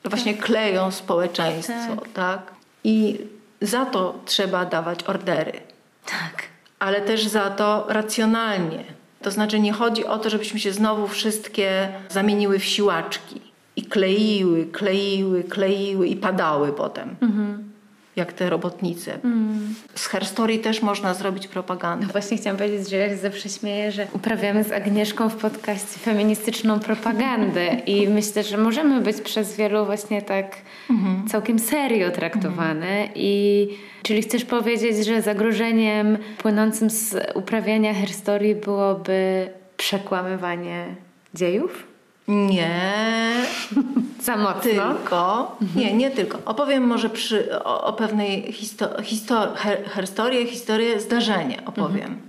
To 0.04 0.10
Właśnie 0.10 0.34
kleją 0.34 0.92
społeczeństwo, 0.92 1.74
tak. 2.14 2.42
I 2.84 3.20
za 3.62 3.86
to 3.86 4.20
trzeba 4.26 4.66
dawać 4.66 5.04
ordery 5.04 5.52
Tak. 6.06 6.44
ale 6.80 7.02
też 7.02 7.28
za 7.28 7.50
to 7.50 7.86
racjonalnie. 7.90 8.84
To 9.22 9.32
znaczy 9.32 9.60
nie 9.60 9.74
chodzi 9.74 10.06
o 10.06 10.18
to, 10.18 10.30
żebyśmy 10.30 10.60
się 10.60 10.72
znowu 10.74 11.08
wszystkie 11.08 11.90
zamieniły 12.10 12.60
w 12.60 12.66
siłaczki 12.66 13.42
i 13.76 13.84
kleiły, 13.84 14.66
kleiły, 14.66 15.44
kleiły 15.44 16.08
i 16.08 16.16
padały 16.16 16.74
potem. 16.74 17.16
Jak 18.16 18.34
te 18.34 18.50
robotnice. 18.50 19.20
Z 19.96 20.08
herstorii 20.08 20.60
też 20.60 20.82
można 20.82 21.14
zrobić 21.14 21.48
propagandę. 21.48 22.06
No 22.06 22.12
właśnie 22.12 22.38
chciałam 22.38 22.58
powiedzieć, 22.58 22.90
że 22.90 22.98
ja 22.98 23.10
się 23.10 23.18
zawsze 23.18 23.50
śmieję, 23.50 23.92
że 23.92 24.08
uprawiamy 24.14 24.64
z 24.64 24.72
Agnieszką 24.72 25.30
w 25.30 25.36
podcaście 25.36 26.00
feministyczną 26.00 26.80
propagandę 26.80 27.68
i 27.86 28.08
myślę, 28.08 28.44
że 28.44 28.58
możemy 28.58 29.02
być 29.02 29.22
przez 29.22 29.56
wielu 29.56 29.86
właśnie 29.86 30.22
tak 30.22 30.56
całkiem 31.28 31.60
serio 31.60 32.12
traktowane 32.12 33.10
i 33.16 33.68
czyli 34.04 34.22
chcesz 34.22 34.46
powiedzieć, 34.46 35.06
że 35.06 35.22
zagrożeniem 35.22 36.18
płynącym 36.38 36.90
z 36.90 37.16
uprawiania 37.36 37.94
herstorii 37.94 38.56
byłoby 38.56 39.50
przekłamywanie 39.78 40.96
dziejów? 41.34 41.89
Nie, 42.30 43.46
Za 44.22 44.38
mocno? 44.38 44.62
tylko. 44.62 45.52
Nie, 45.76 45.94
nie 45.94 46.12
tylko. 46.12 46.38
Opowiem 46.46 46.84
może 46.84 47.10
przy, 47.10 47.64
o, 47.64 47.84
o 47.84 47.94
pewnej 47.94 48.54
histo, 48.54 49.02
histo, 49.04 49.54
her, 49.56 49.84
historię, 50.02 50.48
historię, 50.48 51.00
zdarzenie 51.00 51.62
opowiem. 51.66 52.22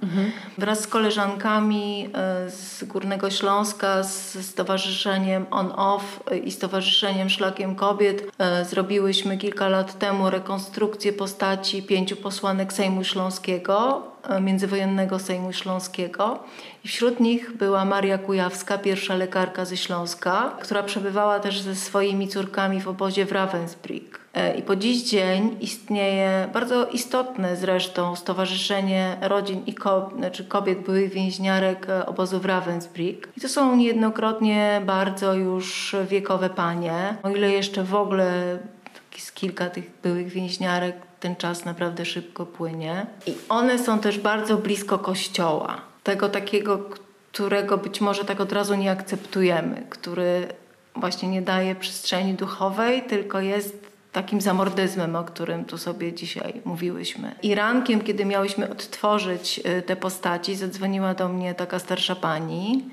Wraz 0.59 0.81
z 0.81 0.87
koleżankami 0.87 2.09
e, 2.15 2.51
z 2.51 2.85
Górnego 2.85 3.31
Śląska, 3.31 4.03
z 4.03 4.47
Stowarzyszeniem 4.47 5.47
On 5.51 5.73
Off 5.77 6.23
e, 6.31 6.39
i 6.39 6.51
Stowarzyszeniem 6.51 7.31
Szlakiem 7.31 7.75
Kobiet 7.75 8.31
e, 8.39 8.65
zrobiłyśmy 8.65 9.39
kilka 9.39 9.69
lat 9.69 9.99
temu 9.99 10.31
rekonstrukcję 10.31 11.13
postaci 11.13 11.83
pięciu 11.83 12.17
posłanek 12.17 12.73
Sejmu 12.73 13.05
Śląskiego, 13.05 14.03
międzywojennego 14.41 15.19
Sejmu 15.19 15.53
Śląskiego. 15.53 16.39
I 16.85 16.89
wśród 16.89 17.21
nich 17.21 17.57
była 17.57 17.85
Maria 17.85 18.19
Kujawska, 18.19 18.79
pierwsza 18.79 19.15
lekarka 19.15 19.65
ze 19.65 19.77
Śląska, 19.77 20.57
która 20.63 20.83
przebywała 20.83 21.41
też 21.41 21.61
ze 21.61 21.75
swoimi 21.75 22.29
córkami 22.29 22.81
w 22.81 22.89
obozie 22.89 23.27
w 23.27 23.33
Ravensbrück. 23.33 24.19
E, 24.35 24.55
I 24.55 24.63
po 24.63 24.77
dziś 24.77 25.03
dzień 25.03 25.57
istnieje 25.61 26.49
bardzo 26.53 26.87
istotne 26.87 27.57
zresztą 27.57 28.17
Stowarzyszenie 28.17 29.17
Rodzin 29.21 29.63
i 29.67 29.75
Ko- 29.75 30.11
znaczy 30.19 30.45
Kobiet 30.45 30.79
Byłych 30.79 31.13
Więźniarek 31.13 31.87
e, 31.89 32.07
obozu 32.07 32.41
w 32.41 32.47
Ravensbrück. 32.47 33.17
I 33.37 33.41
to 33.41 33.49
są 33.49 33.77
niejednokrotnie 33.77 34.83
bardzo 34.87 35.35
już 35.35 35.97
wiekowe 36.09 36.51
panie. 36.51 37.17
O 37.23 37.31
ile 37.31 37.51
jeszcze 37.51 37.85
w 37.85 37.95
ogóle 37.95 38.59
z 39.19 39.33
kilka 39.33 39.71
tych 39.71 39.91
byłych 40.03 40.29
więźniarek 40.29 40.97
ten 41.21 41.37
czas 41.37 41.65
naprawdę 41.65 42.05
szybko 42.05 42.47
płynie. 42.47 43.07
I 43.27 43.35
one 43.49 43.79
są 43.79 43.99
też 43.99 44.19
bardzo 44.19 44.57
blisko 44.57 44.99
kościoła. 44.99 45.81
Tego 46.03 46.29
takiego, 46.29 46.79
którego 47.33 47.79
być 47.79 48.01
może 48.01 48.25
tak 48.25 48.41
od 48.41 48.53
razu 48.53 48.75
nie 48.75 48.91
akceptujemy, 48.91 49.87
który 49.91 50.49
właśnie 50.97 51.29
nie 51.29 51.43
daje 51.43 51.75
przestrzeni 51.75 52.35
duchowej, 52.35 53.03
tylko 53.03 53.41
jest 53.41 53.91
takim 54.13 54.41
zamordyzmem, 54.41 55.17
o 55.17 55.25
którym 55.25 55.65
tu 55.65 55.79
sobie 55.79 56.13
dzisiaj 56.13 56.61
mówiłyśmy. 56.65 57.35
I 57.43 57.55
rankiem, 57.55 58.01
kiedy 58.01 58.25
miałyśmy 58.25 58.71
odtworzyć 58.71 59.61
y, 59.79 59.83
te 59.83 59.97
postaci, 59.97 60.57
zadzwoniła 60.57 61.15
do 61.15 61.29
mnie 61.29 61.55
taka 61.55 61.79
starsza 61.79 62.15
pani 62.15 62.85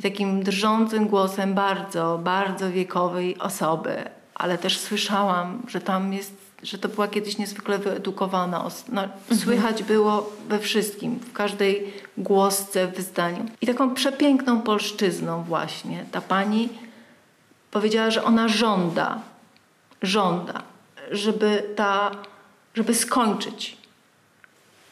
i 0.00 0.02
takim 0.02 0.42
drżącym 0.42 1.08
głosem 1.08 1.54
bardzo, 1.54 2.20
bardzo 2.24 2.70
wiekowej 2.70 3.38
osoby, 3.38 3.96
ale 4.34 4.58
też 4.58 4.78
słyszałam, 4.78 5.62
że 5.68 5.80
tam 5.80 6.12
jest 6.12 6.44
że 6.64 6.78
to 6.78 6.88
była 6.88 7.08
kiedyś 7.08 7.38
niezwykle 7.38 7.78
wyedukowana. 7.78 8.70
No, 8.92 9.02
Słychać 9.36 9.82
było 9.82 10.32
we 10.48 10.58
wszystkim, 10.58 11.18
w 11.18 11.32
każdej 11.32 11.92
głosce 12.18 12.88
w 12.88 13.00
zdaniu. 13.00 13.46
I 13.60 13.66
taką 13.66 13.94
przepiękną 13.94 14.60
polszczyzną 14.62 15.42
właśnie 15.42 16.04
ta 16.12 16.20
pani 16.20 16.68
powiedziała, 17.70 18.10
że 18.10 18.24
ona 18.24 18.48
żąda, 18.48 19.20
żąda, 20.02 20.62
żeby 21.10 21.62
ta, 21.76 22.10
żeby 22.74 22.94
skończyć 22.94 23.76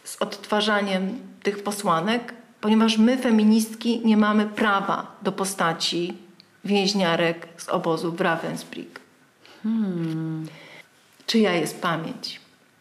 z 0.05 0.23
odtwarzaniem 0.23 1.19
tych 1.43 1.63
posłanek, 1.63 2.35
ponieważ 2.61 2.99
my, 2.99 3.19
feministki, 3.19 4.01
nie 4.05 4.17
mamy 4.17 4.47
prawa 4.47 5.07
do 5.23 5.33
postaci 5.33 6.15
więźniarek 6.65 7.49
z 7.57 7.69
obozu 7.69 8.13
w 8.13 8.21
Ravensbrück. 8.21 9.02
Czyja 11.27 11.53
jest 11.53 11.83
pamięć? 11.83 12.41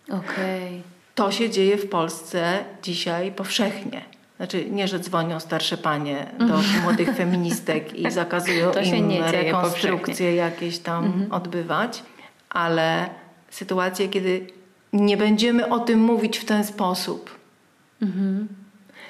Okej. 0.10 0.82
To 1.16 1.32
się 1.32 1.50
dzieje 1.50 1.78
w 1.78 1.90
Polsce 1.90 2.66
dzisiaj 2.84 3.32
powszechnie. 3.32 4.02
Znaczy 4.38 4.66
nie, 4.70 4.88
że 4.88 5.00
dzwonią 5.00 5.40
starsze 5.40 5.78
panie 5.78 6.32
do 6.40 6.82
młodych 6.84 7.16
feministek 7.16 7.94
i 7.94 8.12
zakazują 8.22 8.72
To 8.72 8.86
się 8.86 8.96
im 8.96 9.24
rekonstrukcje 9.24 10.36
jakieś 10.36 10.80
tam 10.80 11.26
odbywać, 11.32 12.04
ale 12.50 13.10
sytuacje, 13.50 14.10
kiedy 14.10 14.48
nie 14.94 15.18
będziemy 15.18 15.68
o 15.68 15.80
tym 15.80 16.00
mówić 16.00 16.38
w 16.38 16.46
ten 16.46 16.64
sposób, 16.64 17.40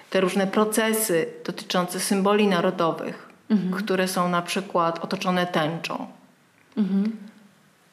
te 0.10 0.22
różne 0.22 0.48
procesy 0.48 1.26
dotyczące 1.46 2.00
symboli 2.00 2.48
narodowych, 2.48 3.30
które 3.78 4.08
są 4.08 4.30
na 4.30 4.42
przykład 4.42 5.00
otoczone 5.00 5.48
tęczą, 5.48 6.08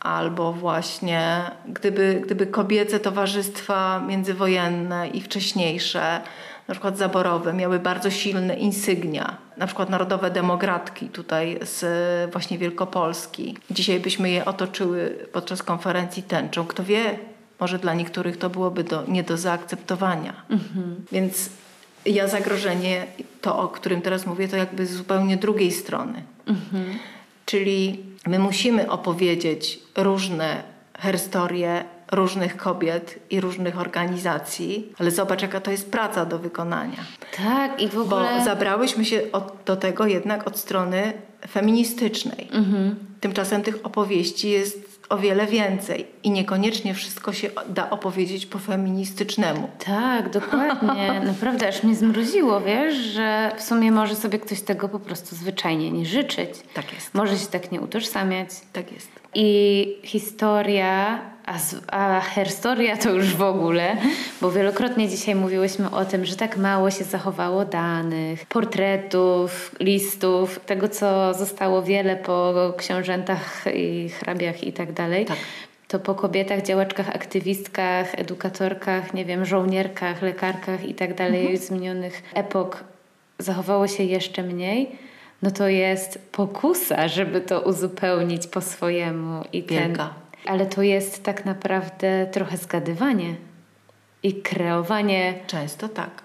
albo 0.01 0.53
właśnie 0.53 1.51
gdyby, 1.67 2.21
gdyby 2.25 2.47
kobiece 2.47 3.01
towarzystwa 3.01 4.01
międzywojenne 4.01 5.09
i 5.09 5.21
wcześniejsze, 5.21 6.21
na 6.69 6.75
przykład 6.75 6.99
zaborowe, 6.99 7.53
miały 7.53 7.79
bardzo 7.79 8.11
silne 8.11 8.55
insygnia, 8.55 9.37
na 9.57 9.67
przykład 9.67 9.91
narodowe 9.91 10.31
demokratki 10.31 11.09
tutaj 11.09 11.59
z 11.63 11.83
właśnie 12.33 12.59
Wielkopolski. 12.59 13.57
Dzisiaj 13.71 14.01
byśmy 14.01 14.31
je 14.31 14.45
otoczyły 14.45 15.27
podczas 15.33 15.63
konferencji 15.63 16.23
tęczą. 16.23 16.67
Kto 16.67 16.85
wie, 16.85 17.19
może 17.61 17.79
dla 17.79 17.95
niektórych 17.95 18.37
to 18.37 18.51
byłoby 18.51 18.85
do, 18.85 19.05
nie 19.09 19.23
do 19.23 19.37
zaakceptowania. 19.37 20.33
Więc 21.13 21.51
ja 22.07 22.29
zagrożenie, 22.29 23.07
to 23.41 23.59
o 23.59 23.69
którym 23.69 24.03
teraz 24.03 24.27
mówię, 24.27 24.49
to 24.49 24.57
jakby 24.57 24.87
z 24.87 24.93
zupełnie 24.93 25.37
drugiej 25.37 25.73
strony. 25.73 26.23
Czyli 27.47 28.08
my 28.27 28.39
musimy 28.39 28.91
opowiedzieć 28.91 29.79
różne 29.97 30.63
herstorie 30.99 31.85
różnych 32.13 32.57
kobiet 32.57 33.19
i 33.31 33.41
różnych 33.41 33.81
organizacji, 33.81 34.93
ale 34.99 35.11
zobacz, 35.11 35.43
jaka 35.43 35.61
to 35.61 35.71
jest 35.71 35.91
praca 35.91 36.27
do 36.27 36.39
wykonania. 36.39 37.05
Tak, 37.37 37.83
i 37.83 37.89
w 37.89 37.95
Bo 37.95 38.01
ogóle... 38.01 38.45
zabrałyśmy 38.45 39.05
się 39.05 39.23
od, 39.33 39.57
do 39.67 39.77
tego 39.77 40.07
jednak 40.07 40.47
od 40.47 40.59
strony 40.59 41.13
feministycznej. 41.49 42.49
Tymczasem 43.21 43.63
tych 43.63 43.87
opowieści 43.87 44.51
jest 44.51 44.88
o 45.09 45.19
wiele 45.19 45.47
więcej 45.47 46.07
i 46.23 46.31
niekoniecznie 46.31 46.95
wszystko 46.95 47.33
się 47.33 47.51
da 47.69 47.91
opowiedzieć 47.91 48.47
po 48.47 48.59
feministycznemu. 48.59 49.69
Tak, 49.85 50.31
dokładnie. 50.31 51.21
Naprawdę 51.33 51.69
aż 51.69 51.83
mnie 51.83 51.95
zmroziło, 51.95 52.61
wiesz, 52.61 52.95
że 52.95 53.53
w 53.57 53.63
sumie 53.63 53.93
może 53.93 54.17
sobie 54.17 54.39
ktoś 54.39 54.61
tego 54.61 54.89
po 54.89 54.99
prostu 55.01 55.37
zwyczajnie 55.37 55.91
nie 55.91 56.07
życzyć. 56.07 56.51
Tak 56.75 56.93
jest. 56.93 57.15
Może 57.15 57.39
się 57.39 57.47
tak 57.47 57.73
nie 57.73 57.81
utożsamiać. 57.81 58.49
Tak 58.73 58.93
jest. 58.93 59.09
I 59.35 59.97
historia 60.03 61.21
A, 61.49 61.59
z, 61.59 61.75
a 61.87 62.21
herstoria 62.21 62.97
to 62.97 63.11
już 63.11 63.35
w 63.35 63.43
ogóle, 63.43 63.97
bo 64.41 64.51
wielokrotnie 64.51 65.09
dzisiaj 65.09 65.35
mówiłyśmy 65.35 65.91
o 65.91 66.05
tym, 66.05 66.25
że 66.25 66.37
tak 66.37 66.57
mało 66.57 66.91
się 66.91 67.05
zachowało 67.05 67.65
danych, 67.65 68.47
portretów, 68.47 69.75
listów, 69.81 70.61
tego 70.67 70.89
co 70.89 71.35
zostało 71.35 71.83
wiele 71.83 72.17
po 72.17 72.55
książętach 72.77 73.65
i 73.75 74.09
hrabiach 74.09 74.65
i 74.65 74.73
tak 74.73 74.93
dalej. 74.93 75.27
Tak. 75.27 75.37
To 75.89 75.99
po 75.99 76.15
kobietach, 76.15 76.63
działaczkach, 76.63 77.09
aktywistkach, 77.09 78.19
edukatorkach, 78.19 79.15
nie 79.15 79.25
wiem, 79.25 79.45
żołnierkach, 79.45 80.23
lekarkach 80.23 80.85
i 80.85 80.95
tak 80.95 81.15
dalej 81.15 81.57
z 81.57 81.71
minionych 81.71 82.23
epok 82.35 82.85
zachowało 83.39 83.87
się 83.87 84.03
jeszcze 84.03 84.43
mniej 84.43 85.09
no 85.43 85.51
to 85.51 85.69
jest 85.69 86.19
pokusa, 86.33 87.09
żeby 87.09 87.41
to 87.41 87.61
uzupełnić 87.61 88.47
po 88.47 88.61
swojemu. 88.61 89.45
I 89.53 89.63
ten, 89.63 89.79
Wielka. 89.79 90.15
Ale 90.47 90.67
to 90.67 90.83
jest 90.83 91.23
tak 91.23 91.45
naprawdę 91.45 92.27
trochę 92.27 92.57
zgadywanie 92.57 93.35
i 94.23 94.43
kreowanie 94.43 95.35
Często 95.47 95.89
tak. 95.89 96.23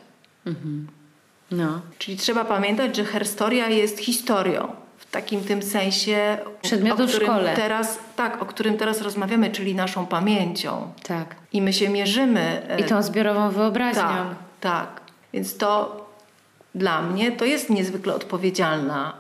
No. 1.52 1.82
Czyli 1.98 2.18
trzeba 2.18 2.46
pamiętać, 2.46 2.96
że 2.96 3.06
herstoria 3.06 3.70
jest 3.70 4.00
historią. 4.00 4.85
W 5.16 5.18
takim 5.18 5.44
tym 5.44 5.64
sensie, 5.64 6.38
Przedmiotu 6.62 7.04
o 7.04 7.08
w 7.08 7.10
którym 7.10 7.28
szkole. 7.28 7.56
teraz, 7.56 8.00
tak, 8.16 8.42
o 8.42 8.46
którym 8.46 8.78
teraz 8.78 9.02
rozmawiamy, 9.02 9.52
czyli 9.52 9.76
naszą 9.76 10.06
pamięcią. 10.06 10.92
Tak. 11.04 11.36
I 11.54 11.62
my 11.62 11.74
się 11.74 11.90
mierzymy. 11.90 12.62
I 12.80 12.84
tą 12.84 13.04
zbiorową 13.04 13.50
wyobraźnią. 13.52 14.02
tak, 14.02 14.36
tak. 14.62 15.02
Więc 15.34 15.58
to 15.58 16.06
dla 16.76 17.02
mnie 17.02 17.32
to 17.32 17.46
jest 17.46 17.70
niezwykle 17.70 18.16
odpowiedzialna 18.16 19.14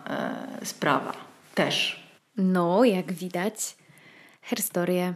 e, 0.62 0.66
sprawa. 0.66 1.14
Też. 1.54 2.04
No, 2.38 2.84
jak 2.84 3.14
widać, 3.14 3.76
herstorie 4.42 5.14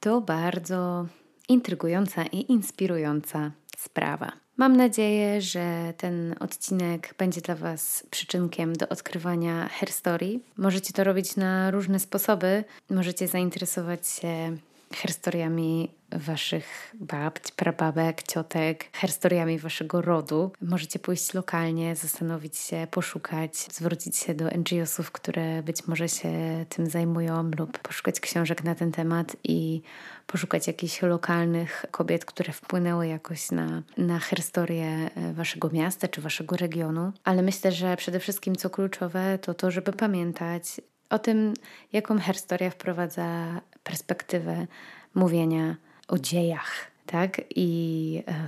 to 0.00 0.20
bardzo 0.20 1.06
intrygująca 1.48 2.22
i 2.22 2.52
inspirująca 2.52 3.50
sprawa. 3.76 4.32
Mam 4.60 4.76
nadzieję, 4.76 5.40
że 5.40 5.94
ten 5.96 6.34
odcinek 6.40 7.14
będzie 7.18 7.40
dla 7.40 7.54
Was 7.54 8.04
przyczynkiem 8.10 8.76
do 8.76 8.88
odkrywania 8.88 9.68
herstorii. 9.68 10.42
Możecie 10.56 10.92
to 10.92 11.04
robić 11.04 11.36
na 11.36 11.70
różne 11.70 12.00
sposoby. 12.00 12.64
Możecie 12.90 13.28
zainteresować 13.28 14.08
się 14.08 14.56
herstoriami 14.94 15.90
waszych 16.12 16.94
babć, 17.00 17.52
prababek, 17.56 18.22
ciotek, 18.22 18.84
herstoriami 18.92 19.58
waszego 19.58 20.02
rodu. 20.02 20.52
Możecie 20.60 20.98
pójść 20.98 21.34
lokalnie, 21.34 21.96
zastanowić 21.96 22.58
się, 22.58 22.86
poszukać, 22.90 23.56
zwrócić 23.56 24.16
się 24.16 24.34
do 24.34 24.44
NGO-sów, 24.44 25.10
które 25.10 25.62
być 25.62 25.86
może 25.86 26.08
się 26.08 26.30
tym 26.68 26.86
zajmują, 26.86 27.50
lub 27.58 27.78
poszukać 27.78 28.20
książek 28.20 28.64
na 28.64 28.74
ten 28.74 28.92
temat 28.92 29.36
i 29.44 29.82
poszukać 30.26 30.66
jakichś 30.66 31.02
lokalnych 31.02 31.84
kobiet, 31.90 32.24
które 32.24 32.52
wpłynęły 32.52 33.06
jakoś 33.06 33.50
na, 33.50 33.82
na 33.96 34.18
herstorię 34.18 35.10
e, 35.14 35.32
waszego 35.32 35.70
miasta 35.70 36.08
czy 36.08 36.20
waszego 36.20 36.56
regionu. 36.56 37.12
Ale 37.24 37.42
myślę, 37.42 37.72
że 37.72 37.96
przede 37.96 38.20
wszystkim 38.20 38.56
co 38.56 38.70
kluczowe 38.70 39.38
to 39.38 39.54
to, 39.54 39.70
żeby 39.70 39.92
pamiętać 39.92 40.80
o 41.10 41.18
tym, 41.18 41.54
jaką 41.92 42.18
herstoria 42.18 42.70
wprowadza 42.70 43.60
perspektywę 43.84 44.66
mówienia 45.14 45.76
o 46.08 46.18
dziejach, 46.18 46.90
tak? 47.06 47.40
I 47.56 48.22
e, 48.28 48.46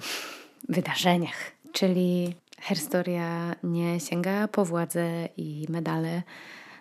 wydarzeniach. 0.68 1.52
Czyli 1.72 2.34
herstoria 2.60 3.54
nie 3.62 4.00
sięga 4.00 4.48
po 4.48 4.64
władzę 4.64 5.28
i 5.36 5.66
medale, 5.68 6.22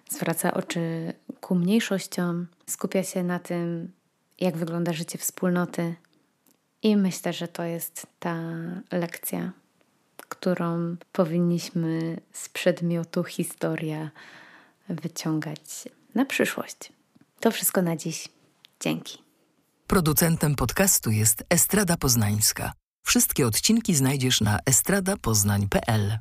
zwraca 0.09 0.53
oczy 0.53 1.13
ku 1.41 1.55
mniejszościom, 1.55 2.47
skupia 2.67 3.03
się 3.03 3.23
na 3.23 3.39
tym, 3.39 3.91
jak 4.39 4.57
wygląda 4.57 4.93
życie 4.93 5.17
wspólnoty. 5.17 5.95
I 6.83 6.97
myślę, 6.97 7.33
że 7.33 7.47
to 7.47 7.63
jest 7.63 8.07
ta 8.19 8.37
lekcja, 8.91 9.51
którą 10.17 10.95
powinniśmy 11.11 12.17
z 12.31 12.49
przedmiotu 12.49 13.23
historia 13.23 14.11
wyciągać 14.95 15.87
na 16.15 16.25
przyszłość. 16.25 16.77
To 17.39 17.51
wszystko 17.51 17.81
na 17.81 17.95
dziś. 17.95 18.27
Dzięki. 18.79 19.17
Producentem 19.87 20.55
podcastu 20.55 21.11
jest 21.11 21.43
Estrada 21.49 21.97
Poznańska. 21.97 22.71
Wszystkie 23.03 23.47
odcinki 23.47 23.95
znajdziesz 23.95 24.41
na 24.41 24.59
estradapoznań.pl. 24.65 26.17